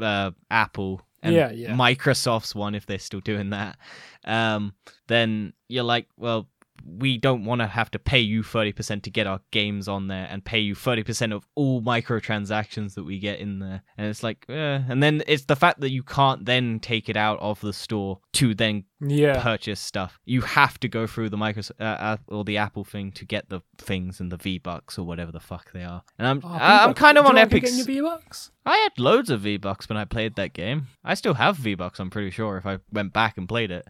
[0.00, 1.74] uh, Apple and Yeah, yeah.
[1.74, 3.78] Microsoft's one if they're still doing that,
[4.24, 4.74] um,
[5.08, 6.48] then you're like, well,
[6.86, 10.26] we don't want to have to pay you 30% to get our games on there
[10.30, 13.82] and pay you 30% of all microtransactions that we get in there.
[13.96, 14.80] And it's like, eh.
[14.88, 18.20] and then it's the fact that you can't then take it out of the store
[18.34, 20.18] to then yeah, purchase stuff.
[20.24, 23.48] You have to go through the Microsoft uh, uh, or the Apple thing to get
[23.48, 26.02] the things and the V Bucks or whatever the fuck they are.
[26.18, 27.62] And I'm Oh, I'm kind of on Epic.
[27.62, 28.50] Getting your V-Bucks?
[28.66, 30.86] I had loads of V Bucks when I played that game.
[31.04, 32.00] I still have V Bucks.
[32.00, 33.86] I'm pretty sure if I went back and played it.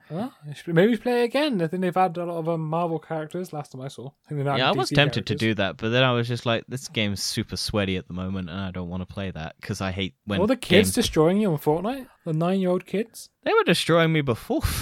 [0.66, 1.62] Maybe play it again.
[1.62, 3.53] I think they've had a lot of um, Marvel characters.
[3.53, 5.90] Last time I saw, I think Yeah, I was DC tempted to do that, but
[5.90, 8.88] then I was just like, this game's super sweaty at the moment, and I don't
[8.88, 11.59] want to play that because I hate when All the kids games- destroying you on
[11.59, 12.07] Fortnite.
[12.25, 13.29] The nine-year-old kids.
[13.43, 14.63] they were destroying me before.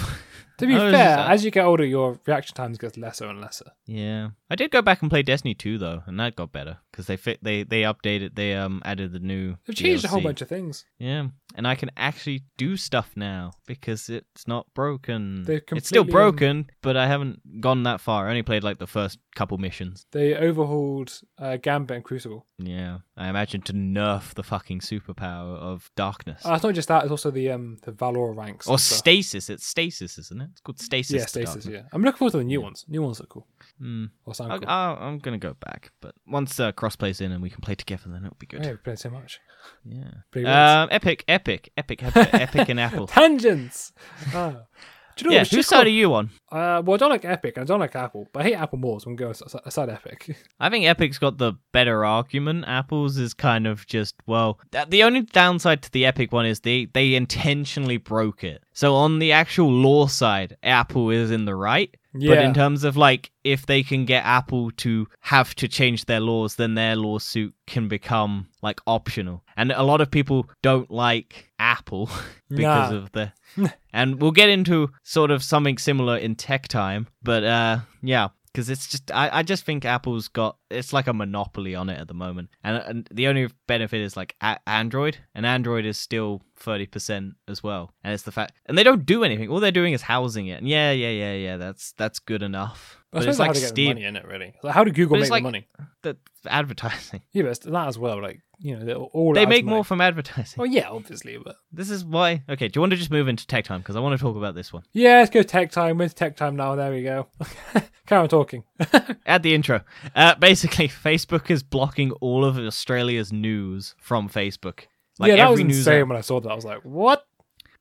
[0.59, 3.25] To be I was fair, just- as you get older, your reaction times gets lesser
[3.27, 3.71] and lesser.
[3.87, 7.07] yeah, I did go back and play Destiny 2 though, and that got better because
[7.07, 9.55] they fit they they updated they um added the new.
[9.65, 10.23] They've changed a whole DLC.
[10.23, 10.85] bunch of things.
[10.99, 15.45] Yeah, and I can actually do stuff now because it's not broken.
[15.47, 18.27] It's still broken, but I haven't gone that far.
[18.27, 20.05] I only played like the first couple missions.
[20.11, 22.45] They overhauled uh, Gambit and Crucible.
[22.57, 26.45] Yeah, I imagine to nerf the fucking superpower of darkness.
[26.45, 28.67] Uh, it's not just that; it's also the um the Valor ranks.
[28.67, 29.49] or stasis.
[29.49, 30.49] It's stasis, isn't it?
[30.51, 31.15] It's called stasis.
[31.15, 31.65] Yeah, stasis.
[31.65, 32.85] Yeah, I'm looking forward to the new ones.
[32.87, 33.47] New ones look cool.
[33.81, 34.09] Mm.
[34.25, 34.69] Or sound I, cool.
[34.69, 38.03] I, I'm gonna go back, but once uh, crossplay's in and we can play together,
[38.07, 38.63] then it'll be good.
[38.63, 39.39] Yeah, we've played so much.
[39.85, 40.81] Yeah.
[40.81, 42.01] Um, epic, epic, epic, epic,
[42.33, 43.07] epic, and Apple.
[43.07, 43.93] Tangents.
[44.33, 44.55] Ah.
[45.15, 45.43] Do you know yeah.
[45.45, 46.31] Whose side are you on?
[46.51, 48.79] Uh, well, I don't like Epic and I don't like Apple, but I hate Apple
[48.79, 50.35] more, so I'm going to go aside Epic.
[50.59, 52.65] I think Epic's got the better argument.
[52.67, 54.59] Apple's is kind of just well.
[54.71, 58.63] th- The only downside to the Epic one is they they intentionally broke it.
[58.73, 61.95] So on the actual law side, Apple is in the right.
[62.13, 66.19] But in terms of like if they can get Apple to have to change their
[66.19, 69.43] laws, then their lawsuit can become like optional.
[69.57, 72.09] And a lot of people don't like Apple
[72.49, 72.97] because Nah.
[72.97, 73.31] of the
[73.93, 78.69] and we'll get into sort of something similar in tech time, but uh yeah, because
[78.69, 82.07] it's just I, I just think Apple's got it's like a monopoly on it at
[82.07, 86.41] the moment, and and the only benefit is like a- Android, and Android is still
[86.55, 89.49] thirty percent as well, and it's the fact, and they don't do anything.
[89.49, 93.02] All they're doing is housing it, and yeah, yeah, yeah, yeah, that's that's good enough.
[93.13, 94.53] But it's like Steam, in it, really.
[94.63, 95.67] Like, how do Google make like- the money?
[96.01, 97.21] the advertising.
[97.31, 98.21] Yeah, but that as well.
[98.21, 99.75] Like, you know, all They make money.
[99.75, 100.59] more from advertising.
[100.59, 102.43] Oh yeah, obviously, but This is why.
[102.49, 104.35] Okay, do you want to just move into tech time because I want to talk
[104.35, 104.83] about this one.
[104.91, 105.97] yeah, let's go tech time.
[105.97, 106.75] With tech time now.
[106.75, 107.27] There we go.
[108.05, 108.63] Carry on talking.
[109.25, 109.81] Add the intro.
[110.15, 114.81] Uh, basically, Facebook is blocking all of Australia's news from Facebook.
[115.19, 116.49] Like yeah, that was every news insane app- when I saw that.
[116.51, 117.25] I was like, what?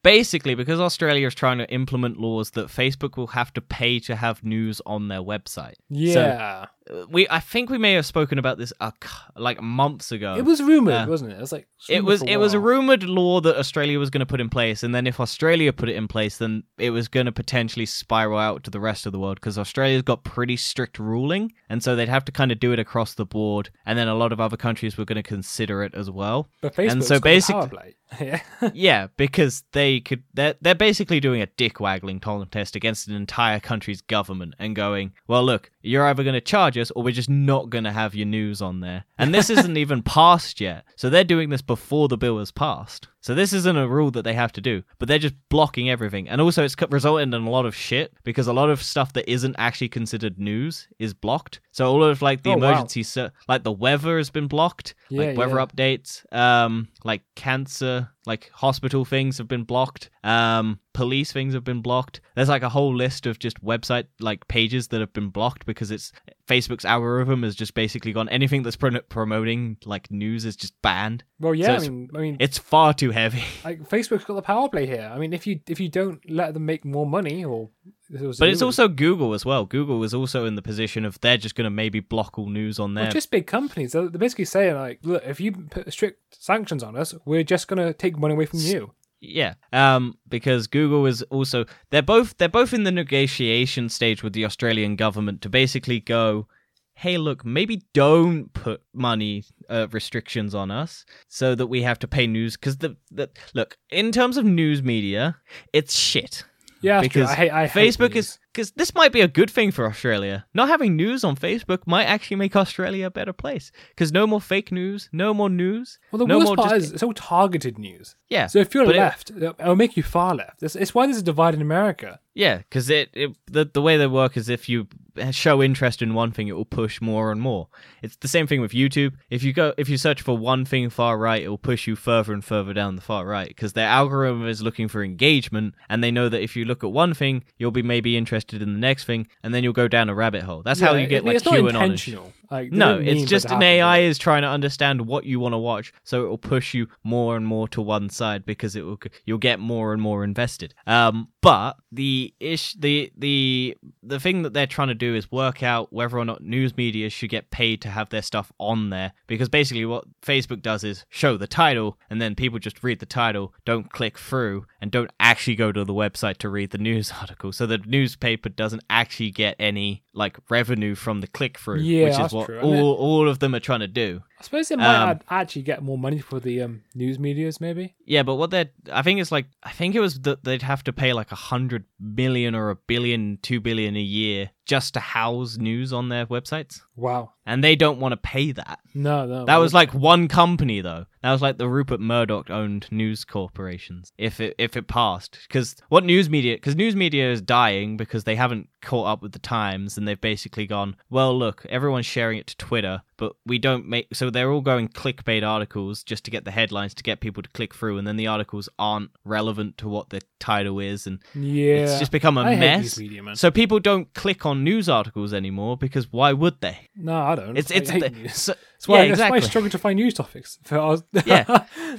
[0.03, 4.17] Basically, because Australia is trying to implement laws that Facebook will have to pay to
[4.17, 5.75] have news on their website.
[5.89, 6.67] Yeah.
[7.09, 8.91] We I think we may have spoken about this uh,
[9.37, 10.35] like months ago.
[10.37, 11.37] It was rumored, Uh, wasn't it?
[11.37, 14.27] It was like it was it was a rumored law that Australia was going to
[14.27, 17.27] put in place, and then if Australia put it in place, then it was going
[17.27, 20.99] to potentially spiral out to the rest of the world because Australia's got pretty strict
[20.99, 24.09] ruling, and so they'd have to kind of do it across the board, and then
[24.09, 26.49] a lot of other countries were going to consider it as well.
[26.61, 28.41] But Facebook and so basically, yeah.
[28.75, 33.61] yeah, because they could they're they're basically doing a dick waggling contest against an entire
[33.61, 37.71] country's government and going, Well look, you're either gonna charge us or we're just not
[37.71, 39.05] gonna have your news on there.
[39.19, 40.85] And this isn't even passed yet.
[40.97, 43.09] So they're doing this before the bill is passed.
[43.23, 46.29] So this isn't a rule that they have to do, but they're just blocking everything.
[46.29, 49.31] And also it's resulted in a lot of shit because a lot of stuff that
[49.31, 51.61] isn't actually considered news is blocked.
[51.71, 52.71] So all of like the Oh, wow.
[52.71, 55.67] emergency ser- like the weather has been blocked, Yeah, like weather yeah.
[55.67, 61.81] updates, um, like cancer, like hospital things have been blocked, um, police things have been
[61.81, 62.21] blocked.
[62.35, 65.91] There's like a whole list of just website like pages that have been blocked because
[65.91, 66.13] it's
[66.47, 71.25] Facebook's algorithm has just basically gone anything that's pro- promoting like news is just banned.
[71.41, 71.79] Well, yeah.
[71.79, 73.45] So I mean, I mean, It's far too heavy.
[73.65, 75.11] like Facebook's got the power play here.
[75.13, 77.71] I mean, if you if you don't let them make more money, or
[78.11, 79.65] But it's also Google as well.
[79.65, 82.79] Google is also in the position of they're just going to maybe block all news
[82.79, 83.05] on there.
[83.05, 83.93] Well, just big companies.
[83.93, 87.69] They're, they're basically saying like, look, if you put strict sanctions on us, we're just
[87.69, 88.93] gonna take money away from you.
[89.25, 94.33] Yeah, um, because Google is also they're both they're both in the negotiation stage with
[94.33, 96.49] the Australian government to basically go,
[96.95, 102.09] hey, look, maybe don't put money uh, restrictions on us so that we have to
[102.09, 105.37] pay news because the, the look in terms of news media,
[105.73, 106.45] it's shit
[106.81, 107.65] Yeah, because I.
[107.65, 110.45] I Facebook is because this might be a good thing for Australia.
[110.55, 114.41] Not having news on Facebook might actually make Australia a better place because no more
[114.41, 115.99] fake news, no more news.
[116.11, 118.15] Well, the no worst more part just- is it's all targeted news.
[118.29, 118.47] yeah.
[118.47, 120.63] So if you're but it- left, it'll make you far left.
[120.63, 122.21] It's, it's why there's a divide in America.
[122.35, 124.87] Yeah, because it, it the the way they work is if you
[125.33, 127.69] show interest in one thing, it will push more and more.
[128.03, 129.13] It's the same thing with YouTube.
[129.29, 131.95] If you go if you search for one thing far right, it will push you
[131.95, 136.03] further and further down the far right because their algorithm is looking for engagement, and
[136.03, 138.79] they know that if you look at one thing, you'll be maybe interested in the
[138.79, 140.63] next thing, and then you'll go down a rabbit hole.
[140.63, 141.69] That's how you get like it's QAnon.
[141.69, 142.33] intentional.
[142.51, 145.91] Like, no, it's just an AI is trying to understand what you want to watch,
[146.05, 149.39] so it will push you more and more to one side because it will you'll
[149.39, 150.75] get more and more invested.
[150.87, 155.63] Um, but the ish the the the thing that they're trying to do is work
[155.63, 159.13] out whether or not news media should get paid to have their stuff on there
[159.27, 163.07] because basically what Facebook does is show the title and then people just read the
[163.07, 167.13] title, don't click through, and don't actually go to the website to read the news
[167.21, 167.51] article.
[167.51, 172.27] So the newspaper doesn't actually get any like revenue from the click through, Yeah, which
[172.27, 172.61] is what true.
[172.61, 174.23] All, all of them are trying to do.
[174.43, 177.95] I suppose they might Um, actually get more money for the um, news medias, maybe.
[178.05, 180.83] Yeah, but what they're I think it's like I think it was that they'd have
[180.85, 185.01] to pay like a hundred million or a billion, two billion a year just to
[185.01, 186.81] house news on their websites.
[186.95, 187.33] Wow.
[187.45, 188.79] And they don't want to pay that.
[188.95, 189.45] No, no.
[189.45, 191.07] That was like one company though.
[191.23, 194.13] That was like the Rupert Murdoch owned news corporations.
[194.19, 196.57] If it if it passed, because what news media?
[196.57, 200.21] Because news media is dying because they haven't caught up with the times, and they've
[200.21, 200.97] basically gone.
[201.11, 204.09] Well, look, everyone's sharing it to Twitter, but we don't make.
[204.15, 207.49] So they're all going clickbait articles just to get the headlines to get people to
[207.51, 211.75] click through, and then the articles aren't relevant to what the title is, and yeah.
[211.75, 212.99] it's just become a I mess.
[212.99, 213.23] media.
[213.35, 216.89] So people don't click on news articles anymore because why would they?
[216.97, 217.57] no, I don't.
[217.57, 219.41] It's it's the- so- That's why, yeah, that's why I exactly.
[219.43, 220.59] struggle to find news topics.
[221.27, 221.67] Yeah.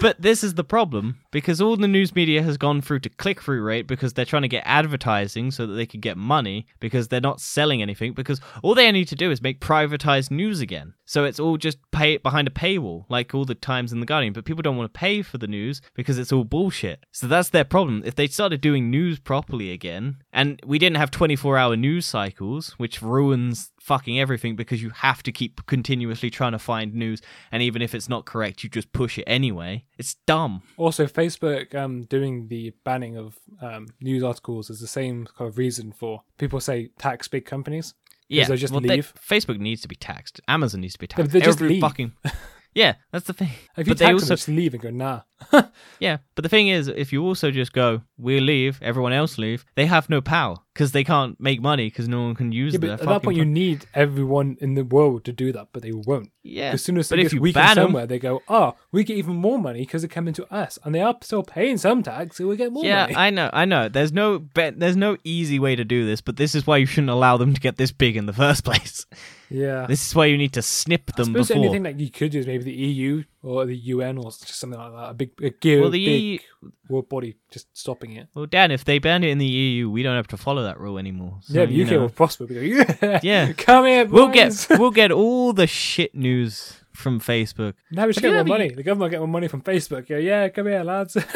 [0.00, 3.40] But this is the problem because all the news media has gone through to click
[3.40, 7.08] through rate because they're trying to get advertising so that they can get money because
[7.08, 10.94] they're not selling anything because all they need to do is make privatized news again.
[11.08, 14.34] So it's all just pay behind a paywall like all the Times and the Guardian,
[14.34, 17.06] but people don't want to pay for the news because it's all bullshit.
[17.12, 18.02] So that's their problem.
[18.04, 23.00] If they started doing news properly again and we didn't have 24-hour news cycles, which
[23.00, 27.80] ruins fucking everything because you have to keep continuously trying to find news and even
[27.80, 32.48] if it's not correct you just push it anyway it's dumb Also, Facebook um, doing
[32.48, 36.90] the banning of um, news articles is the same kind of reason for people say
[36.98, 37.94] tax big companies.
[38.28, 39.12] Yeah they just well, they- leave.
[39.18, 41.80] facebook needs to be taxed amazon needs to be They- taxed they just Every leave.
[41.80, 42.12] fucking
[42.74, 44.90] yeah that's the thing If you but they tax also them, just leave and go
[44.90, 45.20] nah.
[46.00, 49.64] yeah but the thing is if you also just go we leave everyone else leave
[49.76, 52.78] they have no power because they can't make money because no one can use Yeah,
[52.80, 55.82] their but at that point, you need everyone in the world to do that, but
[55.82, 56.30] they won't.
[56.44, 58.42] yeah As soon as but they if get you weakened ban 'em- somewhere, they go,
[58.48, 61.42] "Oh, we get even more money because they're coming to us, and they are still
[61.42, 63.88] paying some tax, so we get more yeah, money." I know, I know.
[63.88, 66.86] There's no be- there's no easy way to do this, but this is why you
[66.86, 69.04] shouldn't allow them to get this big in the first place.
[69.50, 69.86] yeah.
[69.88, 71.66] This is why you need to snip I them suppose before.
[71.66, 74.92] only that you could do is maybe the EU or the UN or something like
[74.92, 75.10] that.
[75.10, 78.28] A big, a gear, Well, the big EU world body just stopping it.
[78.34, 80.78] Well, Dan, if they ban it in the EU, we don't have to follow that
[80.78, 81.38] rule anymore.
[81.42, 82.44] So, yeah, the UK know, will prosper.
[82.44, 83.52] We go, yeah, Yeah.
[83.54, 84.12] come here, boys.
[84.12, 87.74] we'll get we'll get all the shit news from Facebook.
[87.90, 88.68] now we should But get more money.
[88.74, 90.08] The government get more money from Facebook.
[90.08, 91.16] Go, yeah, come here, lads.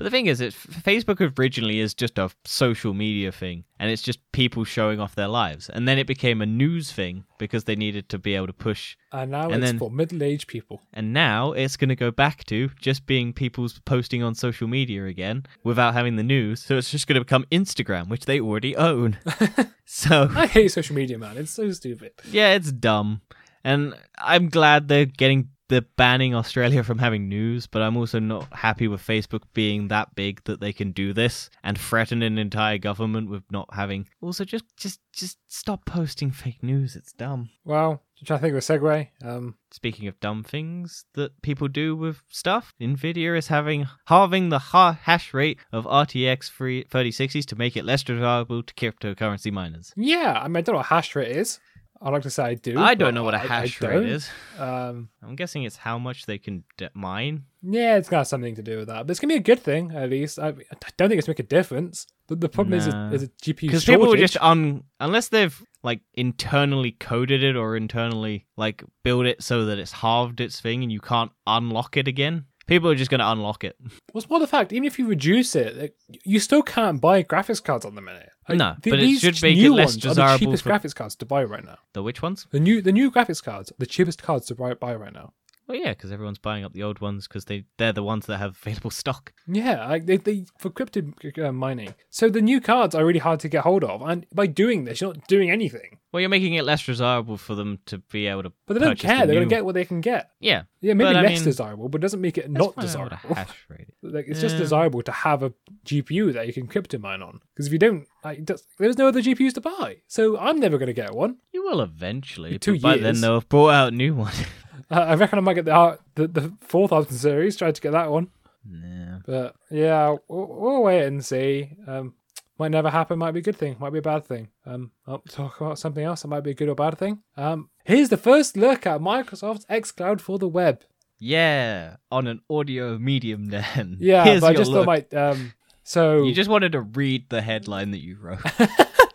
[0.00, 4.00] But the thing is, it Facebook originally is just a social media thing, and it's
[4.00, 5.68] just people showing off their lives.
[5.68, 8.96] And then it became a news thing because they needed to be able to push.
[9.12, 10.80] and now And it's then- for middle-aged people.
[10.94, 15.04] And now it's going to go back to just being people's posting on social media
[15.04, 16.62] again without having the news.
[16.64, 19.18] So it's just going to become Instagram, which they already own.
[19.84, 21.36] so I hate social media, man.
[21.36, 22.12] It's so stupid.
[22.30, 23.20] yeah, it's dumb.
[23.64, 28.46] And I'm glad they're getting they're banning Australia from having news, but I'm also not
[28.52, 32.76] happy with Facebook being that big that they can do this and threaten an entire
[32.76, 34.06] government with not having.
[34.20, 36.94] Also, just just just stop posting fake news.
[36.96, 37.48] It's dumb.
[37.64, 39.08] Well, trying to think of a segue.
[39.24, 44.58] Um, Speaking of dumb things that people do with stuff, Nvidia is having halving the
[44.58, 49.92] ha- hash rate of RTX 3 3060s to make it less desirable to cryptocurrency miners.
[49.96, 51.60] yeah, I mean, I don't know what hash rate is.
[52.02, 52.78] I'd like to say I do.
[52.78, 54.06] I don't know what a hash rate don't.
[54.06, 54.28] is.
[54.58, 57.44] Um, I'm guessing it's how much they can d- mine.
[57.62, 59.92] yeah, it's got something to do with that, but it's gonna be a good thing
[59.94, 60.38] at least.
[60.38, 60.54] I, I
[60.96, 62.06] don't think it's make a difference.
[62.28, 63.10] The, the problem is, Nah.
[63.10, 64.00] is a GPU because shortage.
[64.00, 69.42] people will just un unless they've like internally coded it or internally like build it
[69.42, 72.44] so that it's halved its thing and you can't unlock it again.
[72.66, 73.74] People are just going to unlock it.
[74.12, 74.72] What's more the fact?
[74.72, 75.94] Even if you reduce it, like,
[76.24, 78.28] you still can't buy graphics cards on the minute.
[78.58, 80.62] No, th- but it these should make it new less ones are the desirable cheapest
[80.64, 81.78] for- graphics cards to buy right now.
[81.92, 82.46] The which ones?
[82.50, 85.32] The new the new graphics cards, are the cheapest cards to buy, buy right now.
[85.70, 88.38] Well, yeah, because everyone's buying up the old ones because they they're the ones that
[88.38, 89.32] have available stock.
[89.46, 91.02] Yeah, like they, they for crypto
[91.44, 91.94] uh, mining.
[92.10, 95.00] So the new cards are really hard to get hold of, and by doing this,
[95.00, 95.98] you're not doing anything.
[96.12, 98.52] Well, you're making it less desirable for them to be able to.
[98.66, 99.20] But they don't care.
[99.20, 100.30] the They're new- going to get what they can get.
[100.40, 102.82] Yeah, Yeah, maybe But, I less mean, desirable, but it doesn't make it not why
[102.82, 103.34] I know what a desirable.
[103.36, 103.86] hash rate.
[104.02, 105.52] Like it's just desirable to have a
[105.86, 107.38] GPU that you can crypto mine on.
[107.54, 109.98] Because if you don't, like, does- there's no other GPUs to buy.
[110.08, 111.36] So I'm never going to get one.
[111.52, 112.54] You will eventually.
[112.54, 114.32] In two but by then they'll have brought out a new one.
[114.90, 117.56] Uh, I reckon I might get the uh, the, the four thousand series.
[117.56, 118.28] Tried to get that one,
[118.68, 119.18] yeah.
[119.24, 121.70] but yeah, we'll, we'll wait and see.
[121.86, 122.14] Um,
[122.58, 123.18] might never happen.
[123.18, 123.76] Might be a good thing.
[123.80, 124.48] Might be a bad thing.
[124.66, 126.22] Um, I'll talk about something else.
[126.22, 127.22] That might be a good or bad thing.
[127.36, 130.82] Um, here's the first look at Microsoft's xCloud for the web.
[131.18, 133.96] Yeah, on an audio medium then.
[134.00, 134.86] Yeah, Here's but I just look.
[134.86, 135.14] thought might.
[135.14, 135.52] Um,
[135.84, 138.40] so You just wanted to read the headline that you wrote.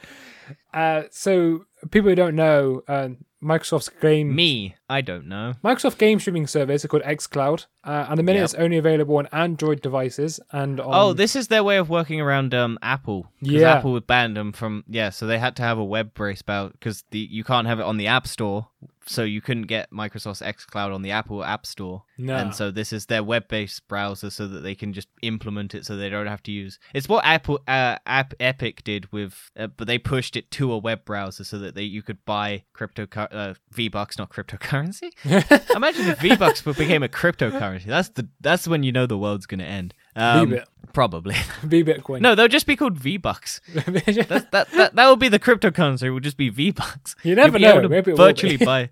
[0.73, 3.09] uh, so people who don't know, uh,
[3.45, 5.53] Microsoft's game Me, I don't know.
[5.63, 8.45] Microsoft game streaming service is called xCloud, uh, and the minute Yep.
[8.45, 10.89] it's only available on Android devices and on.
[10.93, 13.31] oh, this is their way of working around um Apple.
[13.41, 13.75] Yeah.
[13.75, 16.71] Apple would ban them from yeah, so they had to have a web brace about
[16.73, 18.67] because the you can't have it on the App Store,
[19.07, 22.03] so you couldn't get Microsoft's xCloud on the Apple App Store.
[22.17, 22.35] no.
[22.35, 25.95] And so this is their web-based browser, so that they can just implement it, so
[25.95, 26.79] they don't have to use.
[26.93, 30.77] It's what Apple uh, App Epic did with, uh, but they pushed it to a
[30.77, 35.11] web browser so that they you could buy crypto uh, V Bucks, not cryptocurrency.
[35.75, 37.85] Imagine if V Bucks became a cryptocurrency.
[37.85, 39.93] That's the that's when you know the world's gonna end.
[40.15, 40.59] Um.
[40.93, 41.35] Probably.
[41.63, 42.21] V Bitcoin.
[42.21, 43.61] no, they'll just be called V Bucks.
[43.75, 46.03] That, that that that will be the cryptocurrency.
[46.03, 47.15] It will just be V Bucks.
[47.23, 47.81] You never You'll be able know.
[47.83, 48.89] to Maybe it will virtually buy.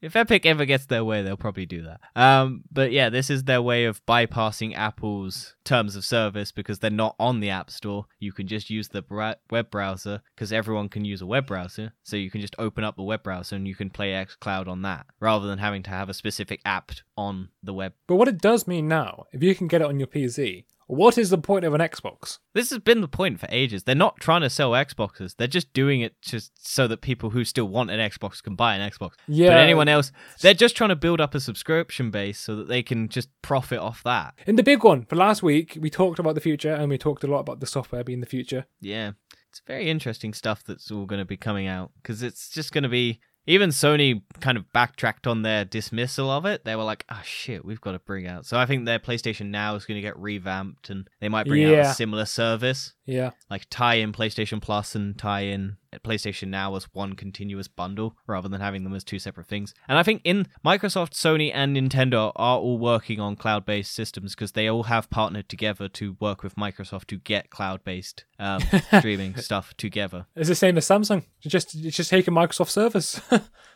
[0.00, 2.00] If Epic ever gets their way, they'll probably do that.
[2.16, 6.90] Um, but yeah, this is their way of bypassing Apple's terms of service because they're
[6.90, 8.06] not on the App Store.
[8.18, 11.92] You can just use the bra- web browser because everyone can use a web browser.
[12.02, 14.82] So you can just open up the web browser and you can play xCloud on
[14.82, 17.92] that rather than having to have a specific app on the web.
[18.08, 21.18] But what it does mean now, if you can get it on your PC, what
[21.18, 22.38] is the point of an Xbox?
[22.54, 23.84] This has been the point for ages.
[23.84, 25.36] They're not trying to sell Xboxes.
[25.36, 28.74] They're just doing it just so that people who still want an Xbox can buy
[28.74, 29.12] an Xbox.
[29.26, 29.48] Yeah.
[29.48, 32.82] But anyone else, they're just trying to build up a subscription base so that they
[32.82, 34.34] can just profit off that.
[34.46, 37.24] In the big one for last week, we talked about the future and we talked
[37.24, 38.66] a lot about the software being the future.
[38.80, 39.12] Yeah.
[39.50, 42.84] It's very interesting stuff that's all going to be coming out because it's just going
[42.84, 43.20] to be.
[43.46, 46.64] Even Sony kind of backtracked on their dismissal of it.
[46.64, 49.46] They were like, "Oh shit, we've got to bring out." So I think their PlayStation
[49.46, 52.94] Now is going to get revamped, and they might bring out a similar service.
[53.04, 53.30] Yeah.
[53.50, 58.48] like tie in PlayStation Plus and tie in PlayStation Now as one continuous bundle rather
[58.48, 59.74] than having them as two separate things.
[59.88, 64.34] And I think in Microsoft, Sony, and Nintendo are all working on cloud based systems
[64.34, 68.62] because they all have partnered together to work with Microsoft to get cloud based um,
[68.98, 70.26] streaming stuff together.
[70.36, 71.24] It's the same as Samsung.
[71.42, 73.20] It's just it's just taking Microsoft service.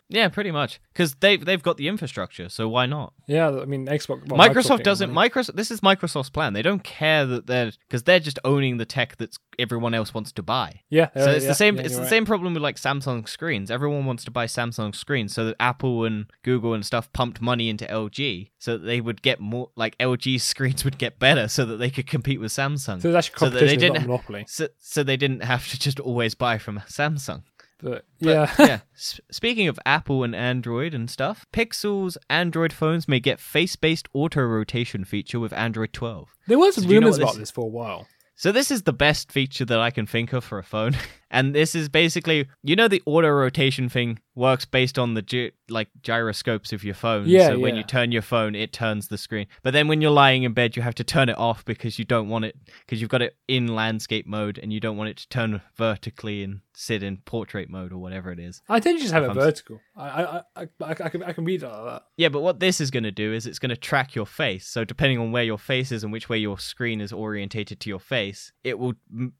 [0.08, 0.80] Yeah, pretty much.
[0.92, 3.12] Because they've they've got the infrastructure, so why not?
[3.26, 4.28] Yeah, I mean Xbox.
[4.28, 5.12] well, Microsoft doesn't.
[5.12, 5.28] money.
[5.30, 5.56] Microsoft.
[5.56, 6.52] This is Microsoft's plan.
[6.52, 10.30] They don't care that they're because they're just owning the tech that everyone else wants
[10.32, 10.82] to buy.
[10.90, 11.76] Yeah, So uh, it's yeah, the same.
[11.76, 12.08] yeah, it's the right.
[12.10, 13.70] same problem with like Samsung screens.
[13.70, 17.68] Everyone wants to buy Samsung screens, so that Apple and Google and stuff pumped money
[17.68, 19.70] into LG, so that they would get more.
[19.74, 23.02] Like LG screens would get better, so that they could compete with Samsung.
[23.02, 24.44] So there's actually so that they competition, it's not didn't- monopoly.
[24.48, 27.42] So, so they didn't have to just always buy from Samsung.
[27.78, 28.78] But But, yeah, yeah.
[28.94, 34.42] S- speaking of Apple and Android and stuff, Pixel's Android phones may get face-based auto
[34.42, 36.28] rotation feature with Android 12.
[36.46, 38.06] there was So do you know rumors about this- this for a while.
[38.38, 40.94] So this is the best feature that I can think of for a phone.
[41.36, 45.52] And this is basically, you know, the auto rotation thing works based on the gy-
[45.68, 47.26] like gyroscopes of your phone.
[47.26, 49.46] Yeah, so when you turn your phone, it turns the screen.
[49.62, 52.04] But then when you're lying in bed, you have to turn it off because you
[52.04, 55.16] don't want it because you've got it in landscape mode and you don't want it
[55.18, 58.60] to turn vertically and sit in portrait mode or whatever it is.
[58.68, 59.80] I did just have it I'm- vertical.
[59.96, 62.02] I I, I, I, I can I can read all that.
[62.16, 64.66] Yeah, but what this is going to do is it's going to track your face.
[64.66, 67.88] So depending on where your face is and which way your screen is orientated to
[67.88, 68.94] your face, it will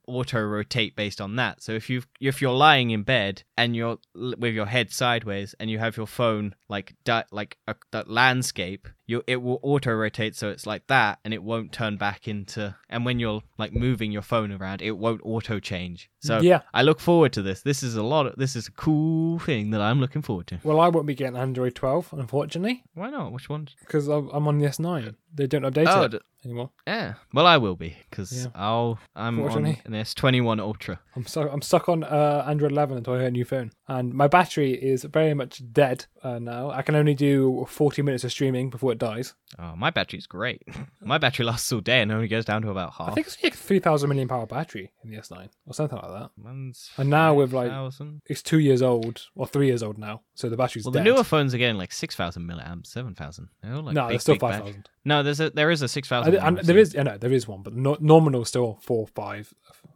[0.07, 1.62] auto rotate based on that.
[1.62, 5.70] So if you if you're lying in bed and you're with your head sideways and
[5.70, 10.34] you have your phone like di- like a, that landscape, you it will auto rotate
[10.34, 14.12] so it's like that and it won't turn back into and when you're like moving
[14.12, 16.11] your phone around, it won't auto change.
[16.20, 16.61] So Yeah.
[16.74, 17.62] I look forward to this.
[17.62, 20.59] This is a lot of this is a cool thing that I'm looking forward to.
[20.64, 23.32] Well, I won't be getting Android 12, unfortunately, Why not?
[23.32, 23.68] Which one?
[23.80, 25.14] because I'm on the S9.
[25.34, 26.70] They don't update Oh, it d- anymore.
[26.86, 28.50] Yeah, well, I will be because Yeah.
[28.54, 30.98] I'll I'm on an S21 Ultra.
[31.14, 31.52] I'm stuck.
[31.52, 34.72] I'm stuck on uh, Android 11 until I get a new phone, and my battery
[34.72, 36.70] is very much dead uh, now.
[36.70, 39.34] I can only do 40 minutes of streaming before it dies.
[39.59, 40.62] Oh, my battery's great.
[41.01, 43.11] my battery lasts all day and only goes down to about half.
[43.11, 46.11] I think it's like a 3,000 milliamp hour battery in the S9 or something like
[46.11, 46.30] that.
[46.36, 48.22] Mine's And now with like 5,000.
[48.26, 51.05] it's two years old or three years old now, so the battery's well, dead.
[51.05, 53.49] the newer phones are getting like six thousand milliamps, seven thousand.
[53.62, 54.88] Like no, big, there's still 5,000.
[55.05, 56.34] No, there's a there is a six thousand.
[56.36, 59.53] And there is, yeah, no, there is one, but no, nominal still four, five.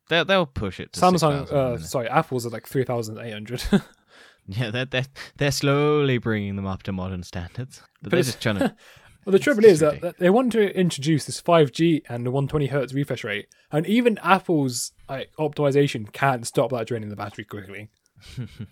[0.08, 0.92] They'll, they'll push it.
[0.94, 1.86] To Samsung, 6,000 uh, in a minute.
[1.86, 3.62] sorry, Apple's are like 3,800.
[4.56, 8.42] yeah, they're, they're they're slowly bringing them up to modern standards, but, But they're just
[8.42, 8.76] trying to.
[9.24, 12.66] Well, the trouble is that that they want to introduce this 5G and the 120
[12.66, 17.90] hertz refresh rate, and even Apple's like optimization can't stop that draining the battery quickly.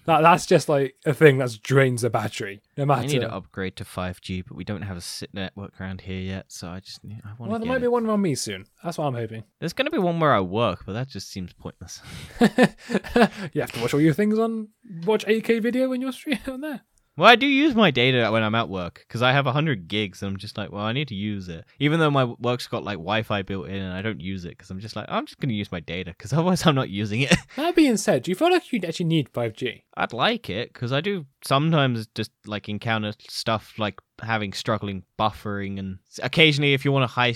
[0.06, 3.02] That that's just like a thing that drains the battery, no matter.
[3.02, 6.20] I need to upgrade to 5G, but we don't have a SIT network around here
[6.20, 8.66] yet, so I just need, I want well, there might be one around me soon.
[8.82, 9.44] That's what I'm hoping.
[9.60, 12.00] There's going to be one where I work, but that just seems pointless.
[12.40, 14.68] you have to watch all your things on
[15.04, 16.82] watch 8K video when you're streaming on there.
[17.18, 20.22] Well, I do use my data when I'm at work because I have 100 gigs
[20.22, 21.64] and I'm just like, well, I need to use it.
[21.80, 24.50] Even though my work's got like Wi Fi built in and I don't use it
[24.50, 26.90] because I'm just like, I'm just going to use my data because otherwise I'm not
[26.90, 27.34] using it.
[27.56, 29.82] That being said, do you feel like you'd actually need 5G?
[29.96, 35.78] I'd like it because I do sometimes just like encounter stuff like having struggling buffering
[35.78, 37.34] and occasionally if you want to high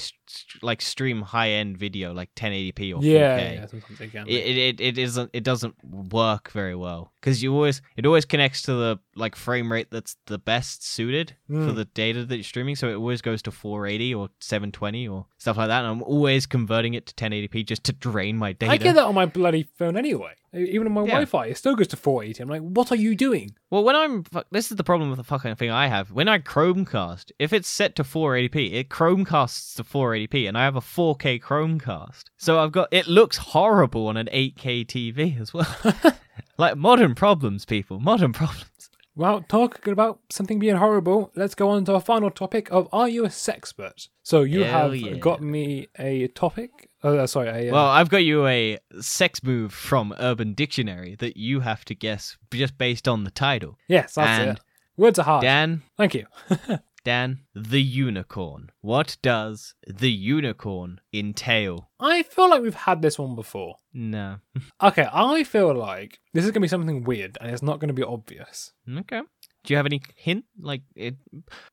[0.62, 3.02] like stream high end video like 1080p or 4K.
[3.04, 4.26] Yeah, yeah, sometimes they can.
[4.28, 8.24] it, it, it, it isn't it doesn't work very well because you always it always
[8.24, 11.74] connects to the like frame rate that's the best suited for Mm.
[11.74, 15.56] the data that you're streaming so it always goes to 480 or 720 or stuff
[15.58, 18.76] like that and i'm always converting it to 1080p just to drain my data I
[18.78, 20.32] get that on my bloody phone anyway.
[20.54, 21.06] Even on my Yeah.
[21.20, 22.42] Wi-Fi, it still goes to 480.
[22.42, 23.54] I'm like, what are you doing?
[23.70, 26.38] well when i'm this is the problem with the fucking thing i have when i
[26.38, 31.40] chromecast if it's set to 480p it chromecasts to 480p and i have a 4k
[31.40, 35.66] chromecast so i've got it looks horrible on an 8k tv as well
[36.58, 38.66] like modern problems people modern problems
[39.14, 43.10] Well, talking about something being horrible, let's go on to our final topic of Are
[43.10, 44.08] You a Sexpert?
[44.22, 45.16] So you Hell have yeah.
[45.18, 46.88] got me a topic.
[47.02, 51.36] Uh, sorry, a, uh, Well, I've got you a sex move from Urban Dictionary that
[51.36, 53.78] you have to guess just based on the title.
[53.88, 54.60] yes, that's and it.
[54.96, 55.42] Words are hard.
[55.42, 56.26] Dan, Thank you.
[57.04, 58.70] Dan, the unicorn.
[58.80, 61.90] What does the unicorn entail?
[61.98, 63.76] I feel like we've had this one before.
[63.92, 64.36] No.
[64.82, 67.88] Okay, I feel like this is going to be something weird and it's not going
[67.88, 68.72] to be obvious.
[68.88, 69.20] Okay.
[69.64, 70.44] Do you have any hint?
[70.58, 71.16] Like, it,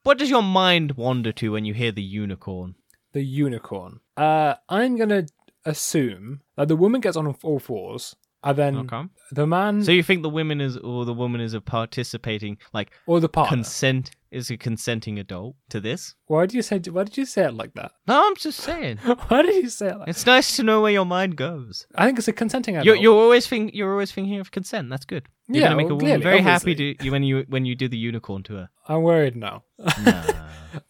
[0.03, 2.75] what does your mind wander to when you hear the unicorn?
[3.13, 3.99] The unicorn.
[4.17, 5.27] Uh, I'm going to
[5.65, 9.03] assume that the woman gets on all fours and then Okay.
[9.31, 12.91] the man So you think the woman is, or the woman is a participating, like
[13.07, 13.57] or the partner.
[13.57, 16.15] consent, is a consenting adult to this?
[16.27, 16.79] why did you say?
[16.79, 17.91] Why did you say it like that?
[18.07, 18.97] No, I'm just saying.
[19.27, 20.07] Why did you say it like?
[20.09, 21.87] It's nice to know where your mind goes.
[21.95, 22.85] I think it's a consenting adult.
[22.85, 24.89] You're, you're always think you're always thinking of consent.
[24.89, 25.27] That's good.
[25.47, 27.65] You're Yeah, gonna make a well, woman clearly, very happy to you when you when
[27.65, 28.69] you do the unicorn to her.
[28.87, 29.63] I'm worried now.
[30.03, 30.23] Nah.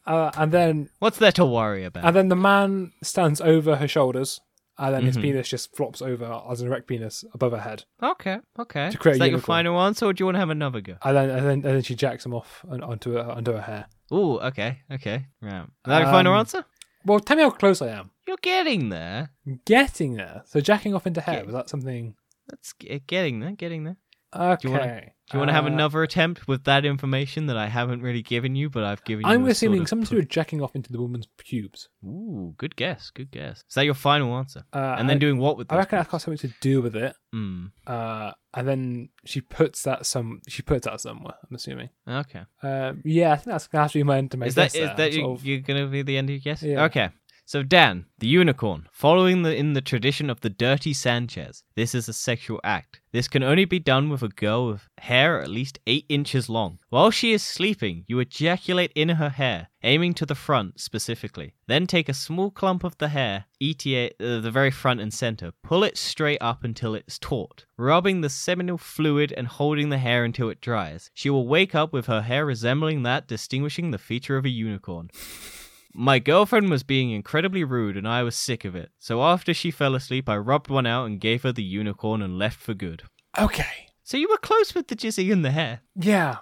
[0.05, 2.03] Uh, and then What's there to worry about?
[2.03, 4.41] and then the man stands over her shoulders,
[4.79, 5.21] and then his Mhm.
[5.21, 8.89] penis just flops over as an erect penis above her head, Okay, okay.
[8.89, 10.81] To create Is a that your final answer, or do you want to have another
[10.81, 10.95] go?
[11.03, 13.61] and then and then, and then she jacks him off on- onto her onto her
[13.61, 13.85] hair.
[14.11, 15.27] Oh, okay, okay.
[15.41, 15.61] Right.
[15.63, 16.65] Is that your final Um, answer?
[17.05, 18.11] Well, tell me how close I am.
[18.27, 19.31] You're getting there.
[19.65, 20.41] Getting there.
[20.45, 21.43] So jacking off into hair Yeah.
[21.43, 22.15] was that something?
[22.47, 23.97] That's getting there, getting there.
[24.35, 25.13] Okay.
[25.31, 28.23] Do you want to have Uh, another attempt with that information that I haven't really
[28.23, 29.31] given you, but I've given you?
[29.31, 31.87] I'm assuming sort of something to do with jacking off into the woman's pubes.
[32.03, 33.57] Ooh, good guess, good guess.
[33.69, 34.63] Is that your final answer?
[34.73, 35.71] Uh, and then I, doing what with?
[35.71, 37.15] I reckon that's got something to do with it.
[37.31, 37.67] Hmm.
[37.85, 41.35] Uh, and then she puts that some she puts that somewhere.
[41.47, 41.89] I'm assuming.
[42.07, 42.41] Okay.
[42.63, 44.73] Um, yeah, I think that's gonna have to be my end to my Is that
[44.75, 46.63] is that you, Sort of- you're gonna be the end of your guess?
[46.63, 46.85] Yeah.
[46.85, 47.09] Okay.
[47.49, 52.07] So Dan, the unicorn, following the in the tradition of the dirty Sanchez, this is
[52.07, 53.01] a sexual act.
[53.11, 56.77] This can only be done with a girl with hair at least eight inches long.
[56.89, 61.55] While she is sleeping, you ejaculate in her hair, aiming to the front specifically.
[61.65, 65.51] Then take a small clump of the hair, ETA, uh, the very front and center,
[65.63, 70.23] pull it straight up until it's taut, rubbing the seminal fluid and holding the hair
[70.23, 71.09] until it dries.
[71.15, 75.09] She will wake up with her hair resembling that distinguishing the feature of a unicorn.
[75.93, 78.91] My girlfriend was being incredibly rude and I was sick of it.
[78.99, 82.37] So after she fell asleep, I rubbed one out and gave her the unicorn and
[82.37, 83.03] left for good.
[83.39, 83.87] okay.
[84.03, 85.81] So you were close with the jizzy in the hair.
[85.95, 86.37] Yeah.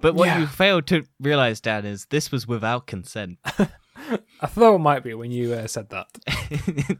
[0.00, 0.40] But what Yeah.
[0.40, 3.38] you failed to realize, Dan, is this was without consent.
[4.40, 6.06] I thought it might be when you uh, said that.